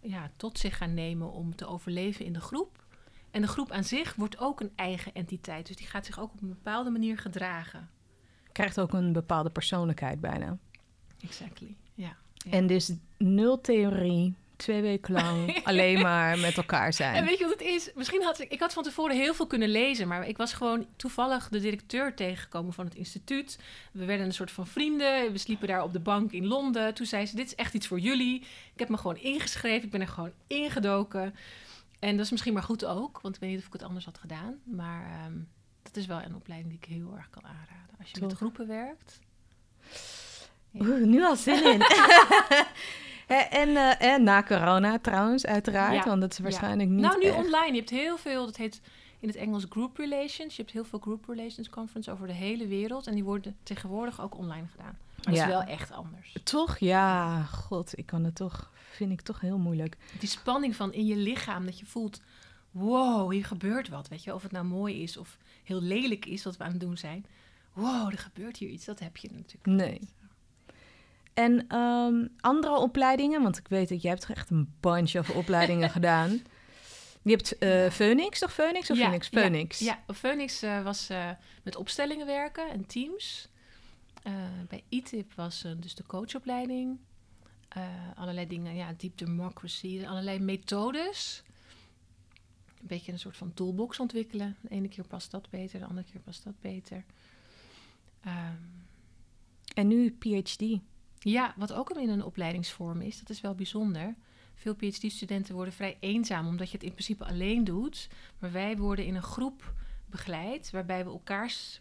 [0.00, 2.86] ja, tot zich gaan nemen om te overleven in de groep.
[3.30, 6.32] En de groep aan zich wordt ook een eigen entiteit, dus die gaat zich ook
[6.32, 7.90] op een bepaalde manier gedragen.
[8.52, 10.58] Krijgt ook een bepaalde persoonlijkheid bijna.
[11.20, 12.16] Exactly, ja.
[12.34, 12.50] ja.
[12.50, 17.14] En dus nul theorie, twee weken lang alleen maar met elkaar zijn.
[17.14, 17.90] En weet je wat het is?
[17.94, 20.86] Misschien had ik, ik had van tevoren heel veel kunnen lezen, maar ik was gewoon
[20.96, 23.58] toevallig de directeur tegengekomen van het instituut.
[23.92, 25.32] We werden een soort van vrienden.
[25.32, 26.94] We sliepen daar op de bank in Londen.
[26.94, 28.40] Toen zei ze: Dit is echt iets voor jullie.
[28.72, 29.84] Ik heb me gewoon ingeschreven.
[29.84, 31.34] Ik ben er gewoon ingedoken.
[31.98, 34.04] En dat is misschien maar goed ook, want ik weet niet of ik het anders
[34.04, 34.58] had gedaan.
[34.64, 35.48] Maar um,
[35.82, 37.96] dat is wel een opleiding die ik heel erg kan aanraden.
[37.98, 39.20] Als je met groepen werkt.
[40.70, 40.86] Ja.
[40.86, 41.80] Oeh, nu al zin in.
[43.28, 45.94] En, uh, en, na corona trouwens, uiteraard.
[45.94, 46.04] Ja.
[46.04, 46.94] Want dat is waarschijnlijk ja.
[46.94, 47.04] niet.
[47.04, 47.36] Nou, nu echt.
[47.36, 47.72] online.
[47.72, 48.46] Je hebt heel veel.
[48.46, 48.80] Dat heet
[49.20, 50.56] in het Engels group relations.
[50.56, 53.06] Je hebt heel veel group relations conference over de hele wereld.
[53.06, 54.98] En die worden tegenwoordig ook online gedaan.
[55.24, 55.40] Maar ja.
[55.40, 56.36] dat is wel echt anders.
[56.42, 56.78] Toch?
[56.78, 58.70] Ja, god, ik kan het toch.
[58.90, 59.96] Vind ik toch heel moeilijk.
[60.18, 62.20] Die spanning van in je lichaam dat je voelt.
[62.70, 64.08] Wow, hier gebeurt wat.
[64.08, 66.80] Weet je, of het nou mooi is of heel lelijk is wat we aan het
[66.80, 67.26] doen zijn.
[67.72, 68.84] Wow, er gebeurt hier iets.
[68.84, 69.66] Dat heb je natuurlijk.
[69.66, 69.98] Nee.
[70.00, 70.12] Niet.
[71.38, 75.90] En um, andere opleidingen, want ik weet dat jij hebt echt een bunch of opleidingen
[75.98, 76.42] gedaan.
[77.22, 79.28] Je hebt uh, Phoenix, toch Phoenix of ja, Phoenix?
[79.28, 79.78] Phoenix.
[79.78, 80.14] Ja, ja.
[80.14, 81.30] Phoenix uh, was uh,
[81.62, 83.48] met opstellingen werken en teams.
[84.68, 86.98] bij ITIP was dus de coachopleiding.
[88.14, 91.42] allerlei dingen, ja, deep democracy, allerlei methodes.
[92.80, 94.56] Een beetje een soort van toolbox ontwikkelen.
[94.60, 97.04] De ene keer past dat beter, de andere keer past dat beter.
[98.26, 98.86] Um,
[99.74, 100.80] en nu PhD.
[101.18, 104.14] Ja, wat ook in een opleidingsvorm is, dat is wel bijzonder.
[104.54, 108.08] Veel PhD-studenten worden vrij eenzaam, omdat je het in principe alleen doet.
[108.38, 109.72] Maar wij worden in een groep
[110.06, 111.80] begeleid, waarbij we elkaars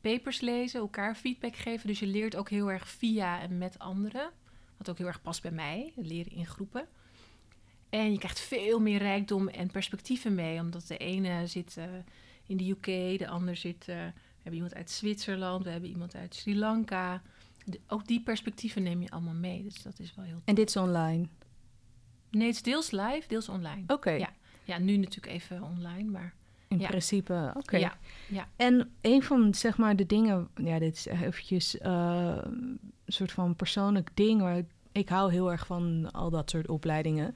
[0.00, 1.86] papers lezen, elkaar feedback geven.
[1.86, 4.30] Dus je leert ook heel erg via en met anderen.
[4.76, 6.88] Wat ook heel erg past bij mij, leren in groepen.
[7.88, 11.84] En je krijgt veel meer rijkdom en perspectieven mee, omdat de ene zit uh,
[12.46, 13.88] in de UK, de ander zit.
[13.88, 17.22] Uh, we hebben iemand uit Zwitserland, we hebben iemand uit Sri Lanka.
[17.64, 19.62] De, ook die perspectieven neem je allemaal mee.
[19.62, 20.40] Dus dat is wel heel.
[20.44, 21.26] En dit is online?
[22.30, 23.82] Nee, het is deels live, deels online.
[23.82, 23.92] Oké.
[23.92, 24.18] Okay.
[24.18, 24.32] Ja.
[24.64, 26.34] ja, nu natuurlijk even online, maar.
[26.68, 26.88] In ja.
[26.88, 27.58] principe, oké.
[27.58, 27.80] Okay.
[27.80, 27.96] Ja,
[28.28, 28.48] ja.
[28.56, 33.56] En een van zeg maar de dingen, ja, dit is eventjes uh, een soort van
[33.56, 37.26] persoonlijk ding waar ik, ik hou heel erg van al dat soort opleidingen.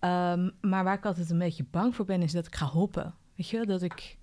[0.00, 3.14] Um, maar waar ik altijd een beetje bang voor ben, is dat ik ga hoppen.
[3.34, 4.18] Weet je, dat ik,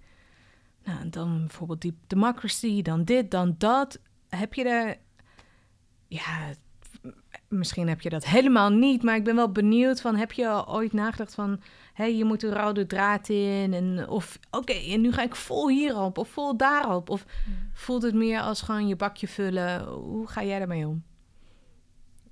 [0.83, 3.99] nou, dan bijvoorbeeld die democracy, dan dit, dan dat.
[4.29, 4.97] Heb je daar
[6.09, 6.53] ja,
[7.47, 10.93] misschien heb je dat helemaal niet, maar ik ben wel benieuwd van, heb je ooit
[10.93, 11.49] nagedacht van,
[11.93, 15.21] hé, hey, je moet een rode draad in en of, oké, okay, en nu ga
[15.21, 17.51] ik vol hierop of vol daarop, of ja.
[17.73, 19.85] voelt het meer als gewoon je bakje vullen?
[19.85, 21.03] Hoe ga jij daarmee om?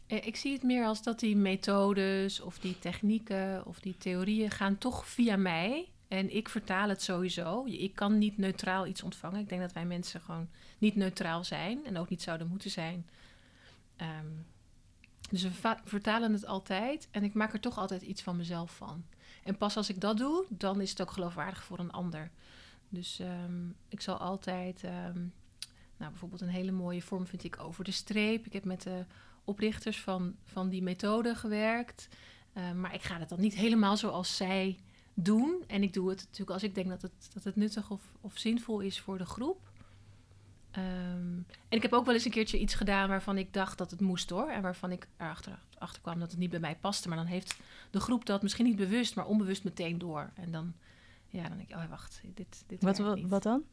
[0.07, 4.77] Ik zie het meer als dat die methodes of die technieken of die theorieën gaan
[4.77, 5.91] toch via mij.
[6.07, 7.65] En ik vertaal het sowieso.
[7.65, 9.39] Ik kan niet neutraal iets ontvangen.
[9.39, 13.05] Ik denk dat wij mensen gewoon niet neutraal zijn en ook niet zouden moeten zijn.
[14.01, 14.45] Um,
[15.29, 19.05] dus we vertalen het altijd en ik maak er toch altijd iets van mezelf van.
[19.43, 22.31] En pas als ik dat doe, dan is het ook geloofwaardig voor een ander.
[22.89, 25.33] Dus um, ik zal altijd, um,
[25.97, 28.45] nou bijvoorbeeld een hele mooie vorm vind ik over de streep.
[28.45, 29.05] Ik heb met de
[29.43, 32.07] oprichters van, van die methode gewerkt.
[32.75, 34.77] Maar ik ga het dan niet helemaal zoals zij
[35.13, 35.63] doen.
[35.67, 38.37] En ik doe het natuurlijk als ik denk dat het, dat het nuttig of, of
[38.37, 39.66] zinvol is voor de groep.
[40.77, 43.91] Um, en ik heb ook wel eens een keertje iets gedaan waarvan ik dacht dat
[43.91, 44.49] het moest hoor.
[44.49, 47.07] En waarvan ik erachter achter kwam dat het niet bij mij paste.
[47.07, 47.59] Maar dan heeft
[47.91, 50.31] de groep dat misschien niet bewust, maar onbewust meteen door.
[50.35, 50.73] En dan,
[51.27, 53.63] ja, dan denk ik, oh wacht, dit, dit wat, wat, wat dan?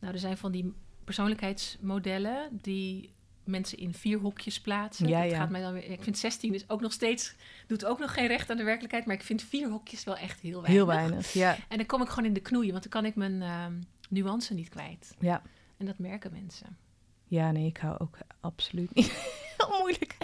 [0.00, 0.74] Nou, er zijn van die
[1.04, 3.12] persoonlijkheidsmodellen die
[3.44, 5.08] mensen in vier hokjes plaatsen.
[5.08, 5.36] Ja, dat ja.
[5.36, 5.90] gaat mij dan weer.
[5.90, 7.34] Ik vind 16 is ook nog steeds
[7.66, 10.40] doet ook nog geen recht aan de werkelijkheid, maar ik vind vier hokjes wel echt
[10.40, 10.72] heel weinig.
[10.72, 11.56] Heel weinig, ja.
[11.68, 13.74] En dan kom ik gewoon in de knoeien, want dan kan ik mijn ehm,
[14.08, 15.14] nuance niet kwijt.
[15.18, 15.42] Ja.
[15.76, 16.76] En dat merken mensen.
[17.24, 19.10] Ja, nee, ik hou ook absoluut niet.
[19.56, 20.16] Heel moeilijk.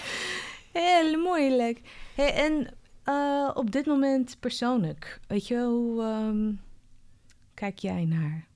[0.73, 1.81] Heel moeilijk.
[2.15, 6.53] Hey, en eh, op dit moment persoonlijk, weet je, hoe ehm,
[7.55, 8.47] kijk jij naar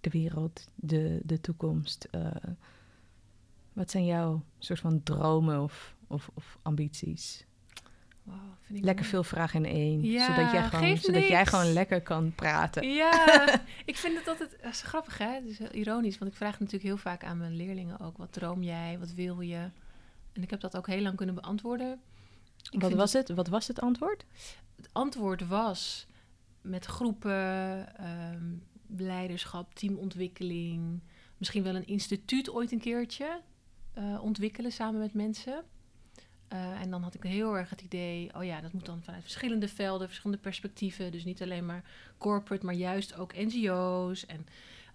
[0.00, 2.08] de wereld, de, de toekomst?
[2.10, 2.30] Eh,
[3.72, 7.46] wat zijn jouw soort van dromen of, of, of ambities?
[8.24, 9.14] Wow, vind ik Lekker mooi.
[9.14, 12.88] veel vragen in één, Ja, zodat, jij gewoon, zodat jij gewoon lekker kan praten.
[12.88, 13.48] Ja,
[13.84, 15.34] ik vind het altijd dat is grappig, hè?
[15.34, 18.32] Het is heel ironisch, want ik vraag natuurlijk heel vaak aan mijn leerlingen ook: wat
[18.32, 19.70] droom jij, wat wil je?
[20.32, 22.00] En ik heb dat ook heel lang kunnen beantwoorden.
[22.70, 23.28] Ik Wat was, het?
[23.28, 24.24] Wat was het antwoord?
[24.76, 26.06] Het antwoord was
[26.60, 28.52] met groepen, ehm,
[28.86, 31.00] leiderschap, teamontwikkeling,
[31.36, 33.40] misschien wel een instituut ooit een keertje
[33.92, 35.64] eh, ontwikkelen samen met mensen.
[36.54, 39.22] Eh, en dan had ik heel erg het idee, oh ja, dat moet dan vanuit
[39.22, 41.12] verschillende velden, verschillende perspectieven.
[41.12, 41.84] Dus niet alleen maar
[42.18, 44.26] corporate, maar juist ook NGO's.
[44.26, 44.46] En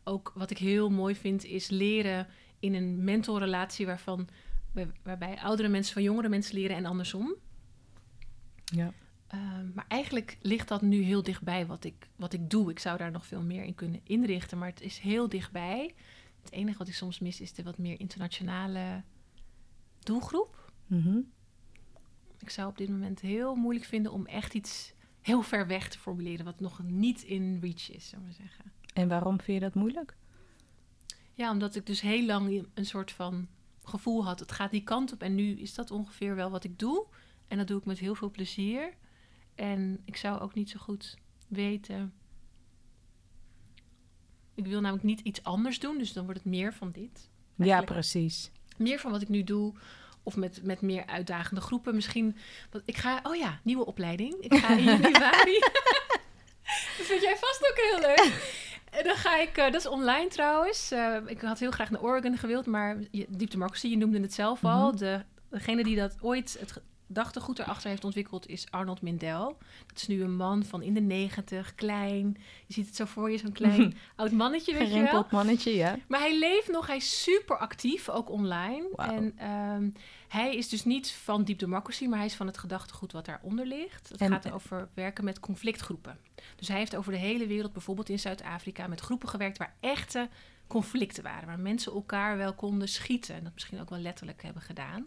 [0.04, 2.28] ook wat ik heel mooi vind, is leren
[2.60, 4.28] in een mentorrelatie waarvan,
[4.72, 7.36] waar- waarbij oudere mensen van jongere mensen leren en andersom.
[8.66, 8.94] Ja.
[9.28, 12.70] Ehm, maar eigenlijk ligt dat nu heel dichtbij wat ik, wat ik doe.
[12.70, 15.94] Ik zou daar nog veel meer in kunnen inrichten, maar het is heel dichtbij.
[16.42, 19.04] Het enige wat ik soms mis is de wat meer internationale
[20.00, 20.72] doelgroep.
[20.88, 21.18] Mhm.
[22.40, 26.00] Ik zou op dit moment heel moeilijk vinden om echt iets heel ver weg te
[26.00, 28.72] formuleren, wat nog niet in reach is, zou ik maar zeggen.
[28.94, 30.16] En waarom vind je dat moeilijk?
[31.34, 33.48] Ja, omdat ik dus heel lang een soort van
[33.84, 35.22] gevoel had, het gaat die kant op.
[35.22, 37.06] En nu is dat ongeveer wel wat ik doe.
[37.48, 38.94] En dat doe ik met heel veel plezier.
[39.56, 42.14] En ik zou ook niet zo goed weten.
[44.54, 47.30] Ik wil namelijk niet iets anders doen, dus dan wordt het meer van dit.
[47.56, 48.52] Ja, precies.
[48.78, 49.74] Meer van wat ik nu doe.
[50.24, 51.96] Of met, met meer uitdagende groepen.
[51.96, 52.38] Misschien.
[52.72, 53.20] Want ik ga.
[53.24, 54.34] Oh ja, nieuwe opleiding.
[54.40, 55.60] Ik ga in januari.
[56.98, 58.58] dat vind jij vast ook heel leuk.
[58.90, 59.58] En dan ga ik.
[59.58, 60.92] eh, dat is online trouwens.
[60.92, 62.66] Eh, ik had heel graag naar Oregon gewild.
[62.66, 64.88] Maar je, Deep Democracy, je noemde het zelf al.
[64.88, 64.98] Mhm.
[64.98, 66.58] De, degene die dat ooit.
[66.60, 68.48] Het gedachtegoed erachter heeft ontwikkeld.
[68.48, 69.56] is Arnold Mindell.
[69.88, 71.76] Dat is nu een man van in de negentig.
[71.76, 72.38] Klein.
[72.68, 73.38] Je ziet het zo voor je.
[73.38, 74.74] Zo'n klein oud mannetje.
[74.74, 74.98] Weet je wel.
[74.98, 75.98] Gerimpeld mannetje, ja.
[76.08, 78.90] Maar hij leeft nog, hij is super actief, ook online.
[78.96, 79.90] En ehm,
[80.28, 83.66] hij is dus niet van Deep Democracy, maar hij is van het gedachtegoed wat daaronder
[83.66, 84.10] ligt.
[84.10, 86.18] Het En- gaat over werken met conflictgroepen.
[86.56, 90.30] Dus hij heeft over de hele wereld, bijvoorbeeld in Zuid-Afrika, met groepen gewerkt waar echte
[90.68, 91.48] conflicten waren.
[91.48, 95.06] Waar mensen elkaar wel konden schieten en dat misschien ook wel letterlijk hebben gedaan.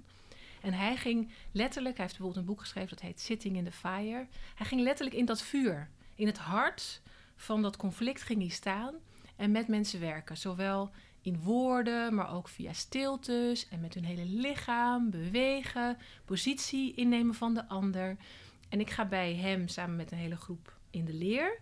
[0.62, 3.72] En hij ging letterlijk, hij heeft bijvoorbeeld een boek geschreven dat heet Sitting in the
[3.72, 4.26] Fire.
[4.54, 7.00] Hij ging letterlijk in dat vuur, in het hart
[7.36, 8.94] van dat conflict ging hij staan
[9.36, 10.36] en met mensen werken.
[10.36, 10.90] Zowel
[11.22, 17.54] in woorden, maar ook via stiltes en met hun hele lichaam bewegen, positie innemen van
[17.54, 18.16] de ander.
[18.68, 21.58] En ik ga bij hem samen met een hele groep in de leer.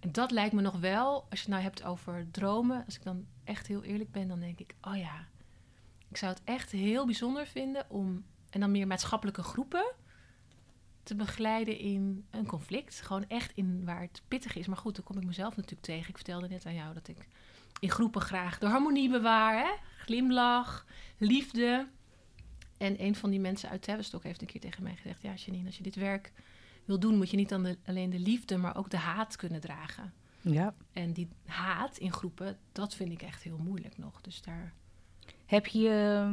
[0.00, 3.02] En dat lijkt me nog wel, als je het nou hebt over dromen, als ik
[3.02, 5.26] dan echt heel eerlijk ben, dan denk ik, oh ja,
[6.12, 9.92] ik zou het echt heel bijzonder vinden om, en dan meer maatschappelijke groepen,
[11.02, 13.00] te begeleiden in een conflict.
[13.00, 14.66] Gewoon echt in waar het pittig is.
[14.66, 16.08] Maar goed, dan kom ik mezelf natuurlijk tegen.
[16.08, 17.28] Ik vertelde net aan jou dat ik
[17.80, 19.58] in groepen graag de harmonie bewaar.
[19.58, 19.70] Hè?
[19.98, 20.86] Glimlach,
[21.18, 21.88] liefde.
[22.76, 25.22] En een van die mensen uit Tavistock heeft een keer tegen mij gezegd...
[25.22, 26.32] ja, Janine, als je dit werk
[26.84, 27.16] wil doen...
[27.16, 30.12] moet je niet de- alleen de liefde, maar ook de haat kunnen dragen.
[30.40, 30.74] Ja.
[30.92, 34.20] En die haat in groepen, dat vind ik echt heel moeilijk nog.
[34.20, 34.72] Dus daar...
[35.52, 36.26] Heb je,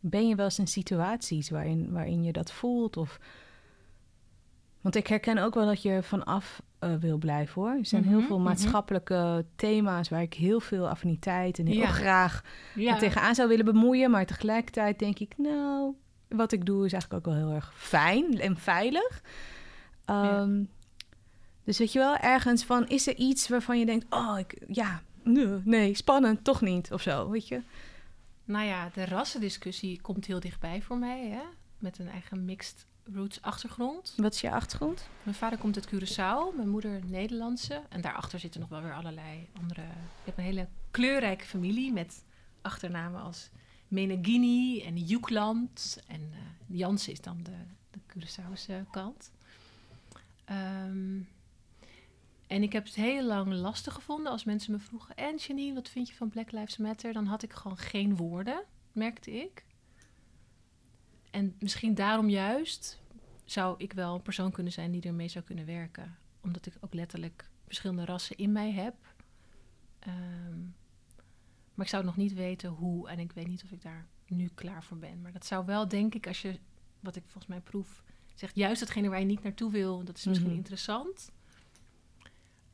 [0.00, 2.96] ben je wel eens in situaties waarin, waarin je dat voelt?
[2.96, 3.18] Of...
[4.80, 7.70] Want ik herken ook wel dat je vanaf eh, wil blijven hoor.
[7.78, 8.46] Er zijn heel Mhm, veel mhm.
[8.48, 11.86] maatschappelijke thema's waar ik heel veel affiniteit en heel Ja.
[11.86, 12.44] graag
[12.98, 14.10] tegenaan zou willen bemoeien.
[14.10, 15.94] Maar tegelijkertijd denk ik, nou,
[16.28, 19.22] wat ik doe is eigenlijk ook wel heel erg fijn en veilig.
[20.04, 20.62] Ehm,
[21.64, 25.02] Dus weet je wel, ergens van, is er iets waarvan je denkt, oh, ik, ja,
[25.64, 27.60] nee, spannend, toch niet, of zo, weet je?
[28.44, 31.28] Nou ja, de rassendiscussie komt heel dichtbij voor mij.
[31.28, 31.42] Hè?
[31.78, 34.14] Met een eigen mixed roots achtergrond.
[34.16, 35.08] Wat is je achtergrond?
[35.22, 37.82] Mijn vader komt uit Curaçao, mijn moeder Nederlandse.
[37.88, 39.82] En daarachter zitten nog wel weer allerlei andere...
[39.82, 42.24] Ik heb een hele kleurrijke familie met
[42.60, 43.50] achternamen als
[43.88, 46.02] Menegini en Jukeland.
[46.06, 46.38] En eh
[46.78, 47.56] Jansen is dan de,
[47.90, 49.30] de Curaçaose kant.
[50.44, 51.20] Ehm,
[52.52, 55.14] en ik heb het heel lang lastig gevonden als mensen me vroegen...
[55.16, 57.12] En Janine, wat vind je van Black Lives Matter?
[57.12, 59.64] Dan had ik gewoon geen woorden, merkte ik.
[61.30, 63.00] En misschien daarom juist
[63.44, 66.16] zou ik wel een persoon kunnen zijn die ermee zou kunnen werken.
[66.40, 68.94] Omdat ik ook letterlijk verschillende rassen in mij heb.
[69.98, 70.60] Ehm,
[71.74, 73.08] Maar ik zou nog niet weten hoe.
[73.08, 75.20] En ik weet niet of ik daar nu klaar voor ben.
[75.22, 76.58] Maar dat zou wel, denk ik, als je,
[77.00, 78.02] wat ik volgens mij proef,
[78.34, 80.04] zegt juist hetgene waar je niet naartoe wil.
[80.04, 80.56] Dat is misschien Mhm.
[80.58, 81.30] interessant.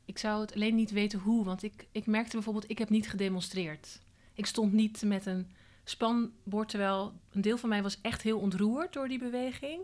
[0.09, 1.45] Ik zou het alleen niet weten hoe.
[1.45, 3.99] Want ik, ik merkte bijvoorbeeld, ik heb niet gedemonstreerd.
[4.33, 5.47] Ik stond niet met een
[5.83, 9.81] spanbord, terwijl een deel van mij was echt heel ontroerd door die beweging.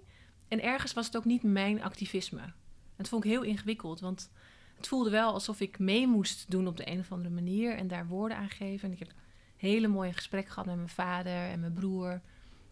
[0.48, 2.54] En ergens was het ook niet mijn activisme.
[2.96, 4.30] Het vond ik heel ingewikkeld, want
[4.76, 7.88] het voelde wel alsof ik mee moest doen op de een of andere manier en
[7.88, 8.88] daar woorden aan geven.
[8.88, 9.12] En ik heb
[9.58, 12.22] hele mooie gesprekken gehad met mijn vader en mijn broer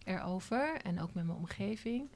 [0.03, 2.09] erover en ook met mijn omgeving.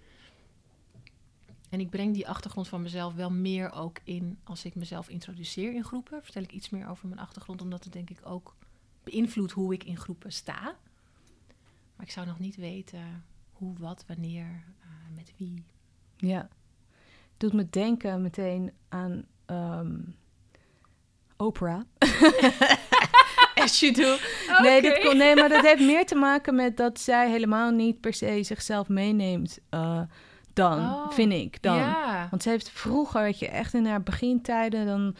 [1.69, 5.73] En ik breng die achtergrond van mezelf wel meer ook in als ik mezelf introduceer
[5.73, 6.23] in groepen.
[6.23, 8.55] Vertel ik iets meer over mijn achtergrond, omdat het denk ik ook
[9.03, 10.61] beïnvloedt hoe ik in groepen sta.
[11.95, 15.63] Maar ik zou nog niet weten hoe, wat, wanneer, eh, met wie.
[16.17, 16.49] Ja.
[17.37, 19.99] Doet me denken meteen aan ehm
[21.37, 21.81] Oprah.
[23.63, 24.17] As you do.
[24.61, 28.01] Nee, dit kon, nee, maar dat heeft meer te maken met dat zij helemaal niet
[28.01, 30.01] per se zichzelf meeneemt eh,
[30.57, 31.61] dan, Oh, vind ik.
[31.61, 31.75] Dan.
[31.77, 32.27] Ja.
[32.29, 35.15] Want ze heeft vroeger, weet je, echt in haar begintijden, dan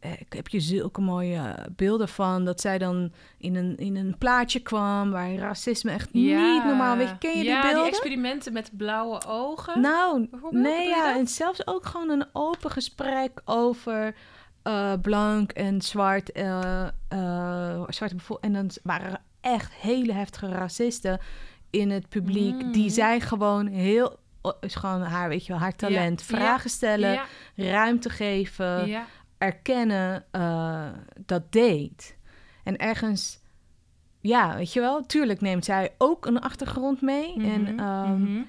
[0.00, 4.60] eh, heb je zulke mooie beelden van dat zij dan in een, in een plaatje
[4.60, 6.52] kwam waar racisme echt Ja.
[6.52, 6.96] niet normaal.
[6.96, 7.88] Weet je, ken je ja, die beelden?
[7.88, 9.80] experimenten met blauwe ogen.
[9.80, 14.14] Nou, nee, ja, en zelfs ook gewoon een open gesprek over
[14.62, 16.30] eh, blank en zwart,
[17.88, 21.20] zwarte bevo- En dan waren er echt hele heftige racisten
[21.70, 22.72] in het publiek, Mm.
[22.72, 24.16] die zij gewoon heel,
[24.60, 27.24] is gewoon haar, weet je wel, haar talent, Ja, vragen stellen, ja,
[27.54, 29.06] ruimte geven, ja,
[29.38, 30.88] erkennen, eh,
[31.26, 32.16] dat deed.
[32.64, 33.40] En ergens,
[34.20, 37.34] ja, weet je wel, tuurlijk neemt zij ook een achtergrond mee.
[37.42, 38.42] En Mhm, ehm, mhm.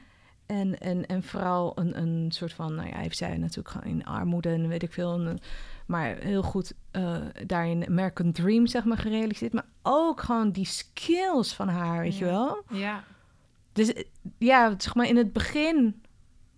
[0.46, 4.06] en, en, en vooral een, een soort van, nou ja, heeft zij natuurlijk gewoon in
[4.06, 5.38] armoede en weet ik veel.
[5.86, 9.54] maar heel goed eh, daarin American Dream, zeg maar, gerealiseerd.
[9.54, 12.64] Maar ook gewoon die skills van haar, weet je wel.
[12.70, 13.04] ja,
[13.74, 14.04] Dus eh,
[14.38, 16.02] ja, zeg maar in het begin...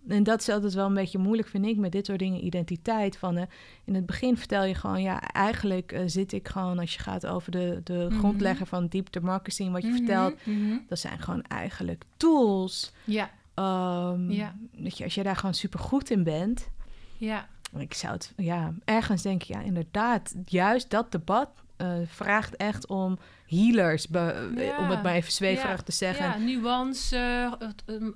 [0.08, 3.16] En dat is altijd wel een beetje moeilijk, vind ik, met dit soort dingen, identiteit.
[3.16, 3.36] Van,
[3.84, 7.26] in het begin vertel je gewoon, ja, eigenlijk eh, zit ik gewoon, als je gaat
[7.26, 8.18] over de, de Mhm.
[8.18, 10.76] grondlegger van Deep Democracy, en wat je Mhm, vertelt, mhm.
[10.88, 14.54] dat zijn gewoon eigenlijk tools Ja, Ehm, Ja.
[14.72, 16.68] dat je, als je daar gewoon super goed in bent.
[17.16, 17.48] ja,
[17.78, 22.86] Ik zou het, ja, ergens denk ik, ja, inderdaad, juist dat debat eh, vraagt echt
[22.86, 24.78] om healers, Ja.
[24.78, 25.82] om het maar even zweverig Ja.
[25.82, 26.24] te zeggen.
[26.26, 27.16] ja, nuance,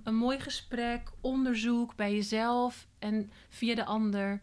[0.05, 4.41] een, mooi gesprek, onderzoek bij jezelf en via de ander.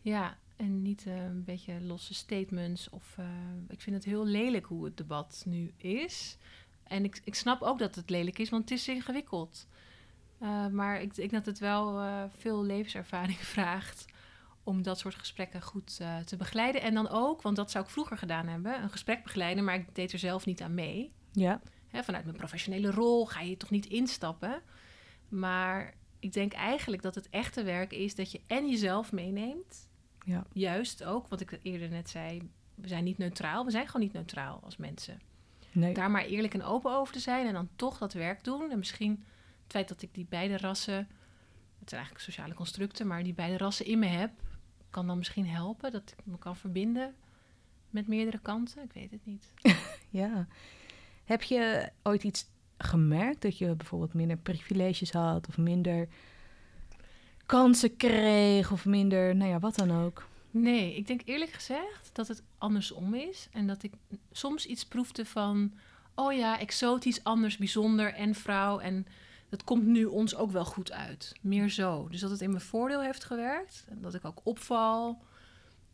[0.00, 2.90] Ja, en niet eh, een beetje losse statements.
[2.90, 3.24] Of, eh,
[3.68, 6.36] ik vind het heel lelijk hoe het debat nu is.
[6.84, 9.66] En ik, ik snap ook dat het lelijk is, want het is ingewikkeld.
[10.38, 12.02] Eh, maar ik ik denk dat het wel
[12.36, 14.04] veel levenservaring vraagt
[14.70, 16.82] om dat soort gesprekken goed eh, te begeleiden.
[16.82, 19.94] En dan ook, want dat zou ik vroeger gedaan hebben, een gesprek begeleiden, maar ik
[19.94, 21.12] deed er zelf niet aan mee.
[21.32, 24.62] Ja, Hè, vanuit mijn professionele rol ga je toch niet instappen.
[25.28, 29.88] Maar ik denk eigenlijk dat het echte werk is dat je en jezelf meeneemt.
[30.24, 30.46] Ja.
[30.52, 33.64] Juist ook, wat ik eerder net zei, we zijn niet neutraal.
[33.64, 35.20] We zijn gewoon niet neutraal als mensen.
[35.72, 35.94] nee.
[35.94, 38.70] Daar maar eerlijk en open over te zijn en dan toch dat werk doen.
[38.70, 39.24] En misschien
[39.62, 40.96] het feit dat ik die beide rassen,
[41.78, 44.30] het zijn eigenlijk sociale constructen, maar die beide rassen in me heb,
[44.90, 47.14] kan dan misschien helpen dat ik me kan verbinden
[47.90, 48.82] met meerdere kanten.
[48.82, 49.52] Ik weet het niet.
[50.12, 50.46] Ja.
[51.24, 52.46] Heb je ooit iets
[52.78, 56.08] gemerkt dat je bijvoorbeeld minder privileges had of minder
[57.46, 60.26] kansen kreeg of minder, nou ja, wat dan ook?
[60.50, 63.48] Nee, ik denk eerlijk gezegd dat het andersom is.
[63.52, 63.92] En dat ik
[64.32, 65.72] soms iets proefde van...
[66.14, 68.78] oh ja, exotisch, anders, bijzonder en vrouw.
[68.78, 69.06] En
[69.50, 71.32] dat komt nu ons ook wel goed uit.
[71.40, 72.08] Meer zo.
[72.08, 73.86] Dus dat het in mijn voordeel heeft gewerkt.
[73.88, 75.22] En dat ik ook opval.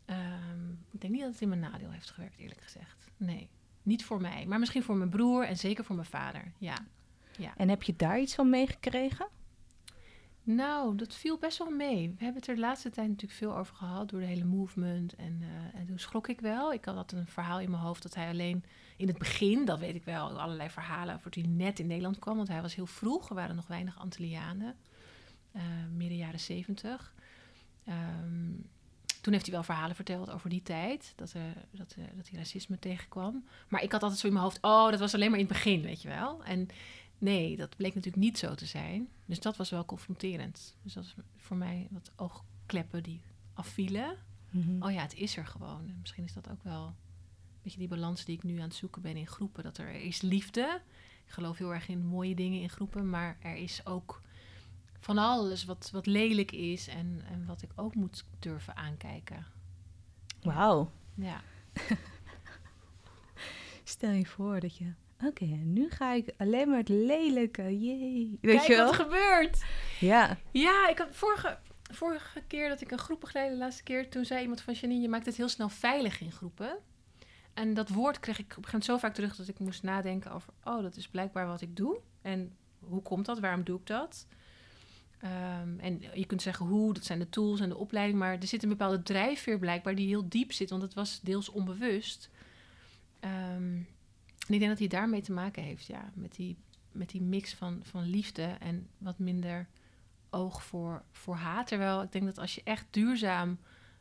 [0.05, 3.07] Ehm, ik denk niet dat het in mijn nadeel heeft gewerkt, eerlijk gezegd.
[3.17, 3.49] Nee,
[3.83, 4.45] niet voor mij.
[4.45, 6.51] Maar misschien voor mijn broer en zeker voor mijn vader.
[6.57, 6.77] Ja.
[7.57, 9.27] En heb je daar iets van meegekregen?
[10.47, 12.09] Nou, dat viel best wel mee.
[12.17, 15.15] We hebben het er de laatste tijd natuurlijk veel over gehad door de hele movement.
[15.15, 16.73] En, eh, en toen schrok ik wel.
[16.73, 18.63] Ik had een verhaal in mijn hoofd dat hij alleen
[18.97, 22.19] in het begin, dat weet ik wel, allerlei verhalen over toen hij net in Nederland
[22.19, 22.35] kwam.
[22.35, 24.75] Want hij was heel vroeg, er waren nog weinig Antillianen,
[25.51, 25.61] eh,
[25.95, 27.13] midden jaren zeventig.
[27.83, 28.51] Ehm,
[29.21, 32.39] toen heeft hij wel verhalen verteld over die tijd, dat, er dat, eh, dat hij
[32.39, 33.45] racisme tegenkwam.
[33.67, 35.53] Maar ik had altijd zo in mijn hoofd, oh, dat was alleen maar in het
[35.53, 36.43] begin, weet je wel.
[36.43, 36.67] En
[37.17, 39.07] Nee, dat bleek natuurlijk niet zo te zijn.
[39.25, 40.75] Dus dat was wel confronterend.
[40.81, 43.21] Dus dat is voor mij wat oogkleppen die
[43.53, 44.17] afvielen.
[44.49, 44.83] Mhm.
[44.83, 45.87] Oh ja, het is er gewoon.
[45.87, 48.75] En misschien is dat ook wel een beetje die balans die ik nu aan het
[48.75, 49.63] zoeken ben in groepen.
[49.63, 50.81] Dat er is liefde.
[51.25, 53.09] Ik geloof heel erg in mooie dingen in groepen.
[53.09, 54.21] Maar er is ook
[54.99, 56.87] van alles wat, wat lelijk is.
[56.87, 59.45] En, en wat ik ook moet durven aankijken.
[60.41, 60.91] Wauw.
[61.13, 61.41] Ja.
[63.83, 64.93] Stel je voor dat je...
[65.25, 67.79] Oké, nu ga ik alleen maar het lelijke.
[67.79, 68.37] Jee.
[68.41, 68.85] Weet Kijk je wel?
[68.85, 69.63] wat er gebeurt.
[69.99, 70.37] Ja.
[70.51, 71.57] Ja, ik had vorige,
[71.91, 75.01] vorige keer dat ik een groep begeleidde, de laatste keer, toen zei iemand van Janine,
[75.01, 76.77] je maakt het heel snel veilig in groepen.
[77.53, 79.83] En dat woord kreeg ik op een gegeven moment zo vaak terug dat ik moest
[79.83, 81.99] nadenken over, oh, dat is blijkbaar wat ik doe.
[82.21, 83.39] En hoe komt dat?
[83.39, 84.27] Waarom doe ik dat?
[85.19, 88.47] Ehm, en je kunt zeggen hoe, dat zijn de tools en de opleiding, maar er
[88.47, 92.29] zit een bepaalde drijfveer blijkbaar die heel diep zit, want het was deels onbewust.
[93.19, 93.79] Ehm,
[94.47, 96.57] en ik denk dat hij daarmee te maken heeft, ja, met die,
[96.91, 99.67] met die mix van, van liefde en wat minder
[100.29, 101.67] oog voor, voor haat.
[101.67, 103.59] Terwijl ik denk dat als je echt duurzaam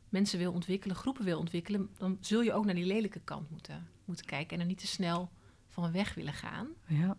[0.09, 3.89] mensen wil ontwikkelen, groepen wil ontwikkelen, dan zul je ook naar die lelijke kant moeten,
[4.05, 5.31] moeten kijken en er niet te snel
[5.69, 6.69] van weg willen gaan.
[6.87, 7.17] Ja.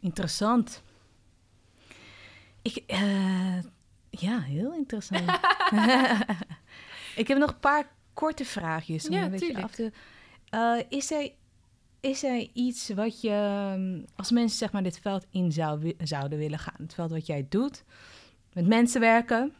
[0.00, 0.82] Interessant.
[2.62, 3.62] Ik, eh,
[4.10, 5.30] ja, heel interessant.
[7.20, 9.64] ik heb nog een paar korte vraagjes om Ja, een beetje tuurlijk.
[9.64, 9.92] af te...
[10.50, 11.30] Eh, is, er,
[12.00, 16.38] is er iets wat je, ehm, als mensen zeg maar dit veld in zou, zouden
[16.38, 17.84] willen gaan, het veld wat jij doet,
[18.52, 19.54] met mensen werken,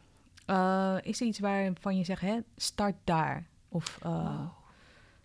[0.45, 3.47] eh, is er iets waarvan je zegt, hè, start daar?
[3.69, 4.47] Of eh, Wow.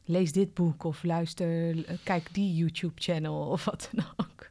[0.04, 4.48] lees dit boek of luister, kijk die YouTube-channel of wat dan ook.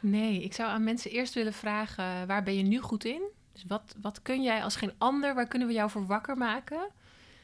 [0.00, 3.22] Nee, ik zou aan mensen eerst willen vragen: waar ben je nu goed in?
[3.52, 5.34] Dus wat, wat kun jij als geen ander?
[5.34, 6.88] Waar kunnen we jou voor wakker maken?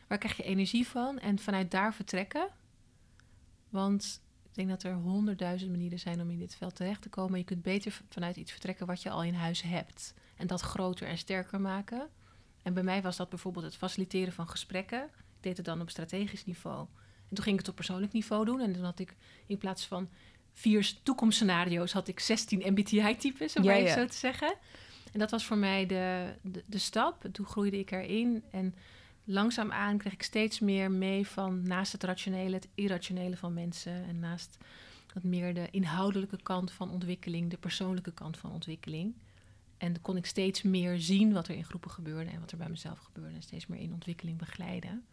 [0.07, 1.19] Waar krijg je energie van?
[1.19, 2.49] En vanuit daar vertrekken.
[3.71, 7.39] Want ik denk dat er honderdduizend manieren zijn om in dit veld terecht te komen.
[7.39, 10.15] Je kunt beter vanuit iets vertrekken wat je al in huis hebt.
[10.37, 12.09] En dat groter en sterker maken.
[12.63, 15.05] En bij mij was dat bijvoorbeeld het faciliteren van gesprekken.
[15.05, 16.87] Ik deed het dan op strategisch niveau.
[17.29, 18.61] En toen ging ik het op persoonlijk niveau doen.
[18.61, 19.17] En toen had ik
[19.47, 20.09] in plaats van
[20.53, 23.95] vier toekomstscenario's had ik 16 MBTI-types, om Ja, ja.
[23.95, 24.55] zo te zeggen.
[25.13, 27.25] En dat was voor mij de, de, de stap.
[27.25, 28.45] En toen groeide ik erin.
[28.51, 28.75] En
[29.31, 34.05] langzaamaan kreeg ik steeds meer mee van naast het rationele, het irrationele van mensen.
[34.05, 34.59] En naast
[35.15, 39.15] wat meer de inhoudelijke kant van ontwikkeling, de persoonlijke kant van ontwikkeling.
[39.79, 42.59] En dan kon ik steeds meer zien wat er in groepen gebeurde en wat er
[42.59, 43.35] bij mezelf gebeurde.
[43.35, 45.05] En steeds meer in ontwikkeling begeleiden.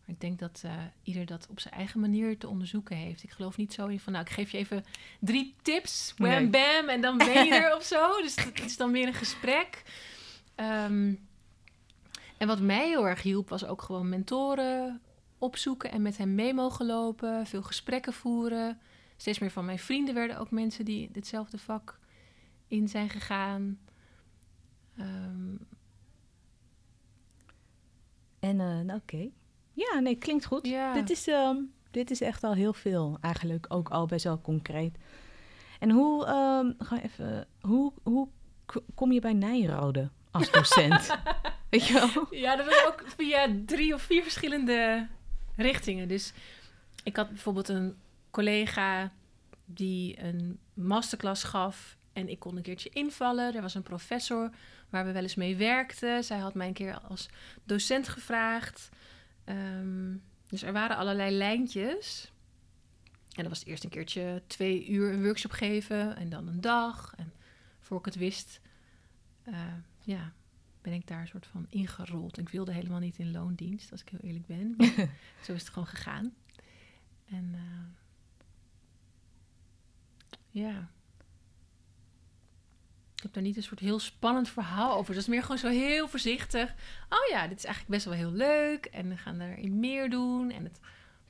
[0.00, 3.22] Maar ik denk dat eh, ieder dat op zijn eigen manier te onderzoeken heeft.
[3.22, 4.84] Ik geloof niet zo in van, nou, ik geef je even
[5.20, 6.48] drie tips, wham Nee.
[6.48, 8.22] bam, en dan ben je er of zo.
[8.22, 9.82] Dus dat is dan meer een gesprek.
[10.54, 11.14] Ehm,
[12.42, 15.00] en wat mij heel erg hielp, was ook gewoon mentoren
[15.38, 17.46] opzoeken en met hen mee mogen lopen.
[17.46, 18.80] Veel gesprekken voeren.
[19.16, 21.98] Steeds meer van mijn vrienden werden ook mensen die ditzelfde vak
[22.66, 23.78] in zijn gegaan.
[24.96, 25.54] Ehm,
[28.38, 29.30] En uh, nou, oké.
[29.72, 30.66] Ja, nee, klinkt goed.
[30.66, 30.92] Ja.
[30.92, 34.98] Dit, is, um, dit is echt al heel veel, eigenlijk ook al best wel concreet.
[35.78, 38.28] En hoe, um, ga even, hoe, hoe
[38.94, 41.08] kom je bij Nijrode als docent?
[42.30, 45.08] Ja, dat was ook via drie of vier verschillende
[45.56, 46.08] richtingen.
[46.08, 46.32] Dus
[47.02, 47.96] ik had bijvoorbeeld een
[48.30, 49.12] collega
[49.64, 53.54] die een masterclass gaf en ik kon een keertje invallen.
[53.54, 54.50] Er was een professor
[54.90, 56.24] waar we wel eens mee werkten.
[56.24, 57.28] Zij had mij een keer als
[57.64, 58.88] docent gevraagd.
[59.44, 62.32] Um, dus er waren allerlei lijntjes.
[63.32, 67.14] En dan was eerst een keertje twee uur een workshop geven en dan een dag.
[67.16, 67.32] En
[67.80, 68.60] voor ik het wist,
[69.48, 69.58] uh,
[70.00, 70.32] ja,
[70.82, 72.38] ben ik daar een soort van ingerold.
[72.38, 74.76] Ik wilde helemaal niet in loondienst, als ik heel eerlijk ben.
[75.44, 76.34] zo is het gewoon gegaan.
[77.24, 77.60] En uh,
[80.50, 80.90] ja.
[83.14, 85.14] Ik heb daar niet een soort heel spannend verhaal over.
[85.14, 86.74] Dat is meer gewoon zo heel voorzichtig.
[87.08, 88.86] Oh ja, dit is eigenlijk best wel heel leuk.
[88.86, 90.50] En we gaan daarin meer doen.
[90.50, 90.80] En het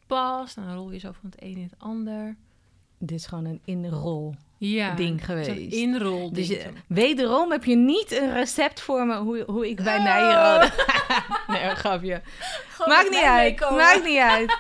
[0.07, 0.57] past.
[0.57, 2.37] En dan rol je zo van het een in het ander.
[3.05, 5.73] Dit is gewoon een inrol ja, ding geweest.
[5.73, 6.33] Inrol.
[6.33, 10.05] Dus je, wederom heb je niet een recept voor me hoe, hoe ik bij oh.
[10.05, 10.73] Nijrode...
[11.53, 12.23] nee, grapje.
[12.69, 13.61] Gewoon Maakt niet uit.
[13.61, 14.59] Maakt niet uit.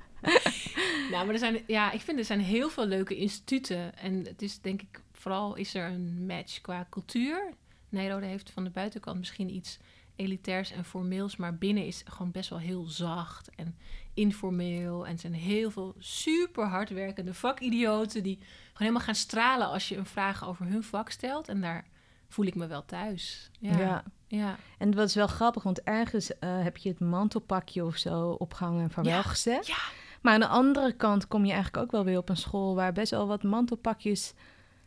[1.10, 3.98] nou, maar er zijn, ja, ik vind er zijn heel veel leuke instituten.
[3.98, 7.52] En het is denk ik, vooral is er een match qua cultuur.
[7.88, 9.78] Nijrode heeft van de buitenkant misschien iets
[10.16, 13.76] elitairs en formeels, maar binnen is gewoon best wel heel zacht en
[14.14, 15.06] informeel.
[15.06, 20.06] En zijn heel veel super hardwerkende vakidioten die gewoon helemaal gaan stralen als je een
[20.06, 21.48] vraag over hun vak stelt.
[21.48, 21.84] En daar
[22.28, 23.50] voel ik me wel thuis.
[23.58, 23.78] Ja.
[23.78, 24.04] ja.
[24.26, 24.56] ja.
[24.78, 28.82] En dat is wel grappig, want ergens uh, heb je het mantelpakje of zo opgehangen
[28.82, 29.22] en vaarwel ja.
[29.22, 29.66] gezegd.
[29.66, 29.78] Ja.
[30.20, 32.92] Maar aan de andere kant kom je eigenlijk ook wel weer op een school waar
[32.92, 34.34] best wel wat mantelpakjes.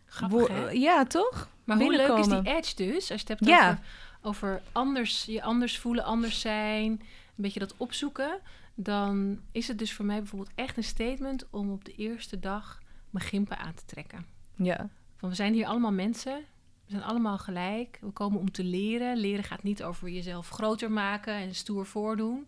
[0.05, 1.49] Grappig, ja, toch?
[1.63, 3.11] Maar hoe leuk is die edge dus?
[3.11, 3.69] Als je het hebt ja.
[3.69, 3.83] over,
[4.25, 6.99] over anders, je anders voelen, anders zijn, een
[7.35, 8.39] beetje dat opzoeken,
[8.75, 12.79] dan is het dus voor mij bijvoorbeeld echt een statement om op de eerste dag
[13.09, 14.25] mijn gimpen aan te trekken.
[14.55, 14.89] Ja.
[15.15, 16.43] Van we zijn hier allemaal mensen,
[16.85, 19.17] we zijn allemaal gelijk, we komen om te leren.
[19.17, 22.47] Leren gaat niet over jezelf groter maken en stoer voordoen.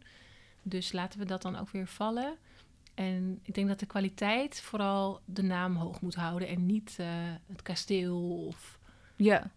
[0.62, 2.36] Dus laten we dat dan ook weer vallen.
[2.94, 7.08] En ik denk dat de kwaliteit vooral de naam hoog moet houden en niet eh,
[7.48, 8.80] het kasteel of
[9.16, 9.52] Ja.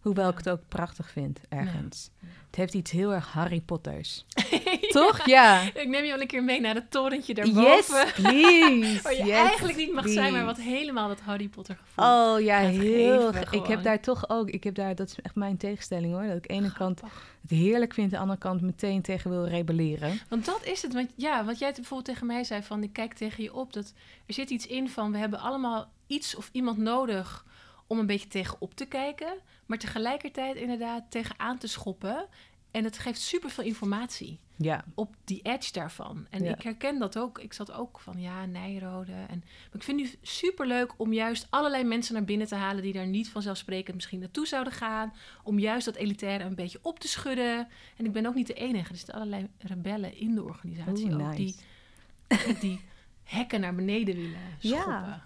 [0.00, 2.10] Hoewel ik het ook prachtig vind, ergens.
[2.46, 4.24] Het heeft iets heel erg Harry Potters.
[4.88, 5.26] Toch?
[5.26, 5.62] Ja.
[5.62, 7.96] Ik neem je wel een keer mee naar het torentje daarboven.
[7.96, 9.00] Yes, please.
[9.02, 12.04] Waar je Yes, eigenlijk niet mag zijn, maar wat helemaal dat Harry Potter gevoel.
[12.04, 13.34] Oh ja, heel.
[13.50, 16.26] Ik heb daar toch ook, ik heb daar, dat is echt mijn tegenstelling hoor.
[16.26, 17.00] Dat ik aan de ene kant
[17.40, 20.20] het heerlijk vind, aan de andere kant meteen tegen wil rebelleren.
[20.28, 20.92] Want dat is het.
[20.92, 23.72] Want ja, wat jij bijvoorbeeld tegen mij zei van ik kijk tegen je op.
[23.72, 23.92] Dat
[24.26, 27.44] er zit iets in van we hebben allemaal iets of iemand nodig
[27.86, 29.32] om een beetje tegenop te kijken.
[29.70, 32.26] Maar tegelijkertijd inderdaad tegenaan te schoppen.
[32.70, 36.26] En het geeft superveel informatie Ja, op die edge daarvan.
[36.30, 36.54] En Ja.
[36.54, 37.38] ik herken dat ook.
[37.38, 39.12] Ik zat ook van ja, Nijrode.
[39.12, 42.82] En, maar ik vind nu superleuk om juist allerlei mensen naar binnen te halen...
[42.82, 45.12] die daar niet vanzelfsprekend misschien naartoe zouden gaan.
[45.42, 47.68] Om juist dat elitaire een beetje op te schudden.
[47.96, 48.90] En ik ben ook niet de enige.
[48.90, 51.20] Er zitten allerlei rebellen in de organisatie ook...
[51.20, 51.36] nice.
[51.36, 52.80] die, die
[53.24, 54.80] hekken naar beneden willen Ja.
[54.80, 55.22] schoppen.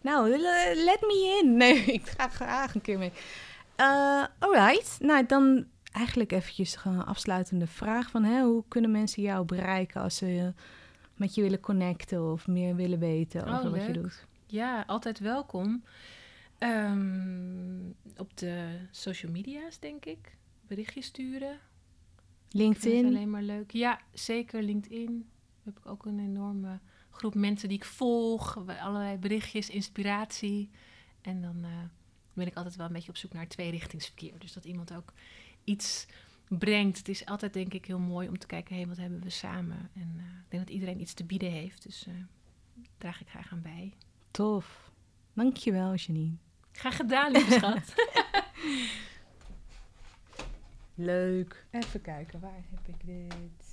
[0.00, 1.56] Nou, le- let me in.
[1.56, 3.12] Nee, ik ga graag een keer mee.
[3.76, 4.96] Eh alright.
[5.00, 8.24] Nou, dan eigenlijk eventjes een afsluitende vraag van...
[8.24, 10.52] Hè, hoe kunnen mensen jou bereiken als ze
[11.16, 12.32] met je willen connecten...
[12.32, 14.26] of meer willen weten Oh, over wat je doet?
[14.46, 15.84] Ja, altijd welkom.
[16.58, 20.36] Ehm, op de social media's, denk ik.
[20.66, 21.58] Berichtjes sturen.
[22.50, 23.06] LinkedIn?
[23.06, 23.70] alleen maar leuk.
[23.70, 24.62] Ja, zeker.
[24.62, 25.28] LinkedIn.
[25.62, 26.78] Heb ik ook een enorme
[27.10, 28.56] groep mensen die ik volg.
[28.80, 30.70] Allerlei berichtjes, inspiratie.
[31.22, 31.70] En dan eh,
[32.34, 34.38] ben ik altijd wel een beetje op zoek naar tweerichtingsverkeer.
[34.38, 35.12] Dus dat iemand ook
[35.64, 36.06] iets
[36.48, 36.98] brengt.
[36.98, 39.90] Het is altijd denk ik heel mooi om te kijken, hé, wat hebben we samen?
[39.94, 41.82] En eh, ik denk dat iedereen iets te bieden heeft.
[41.82, 42.14] Dus eh
[42.98, 43.92] draag ik graag aan bij.
[44.30, 44.90] Tof.
[45.32, 46.36] Dankjewel, Janine.
[46.72, 47.94] Graag gedaan, lieve schat.
[50.94, 51.66] Leuk.
[51.70, 53.63] Even kijken, waar heb ik dit?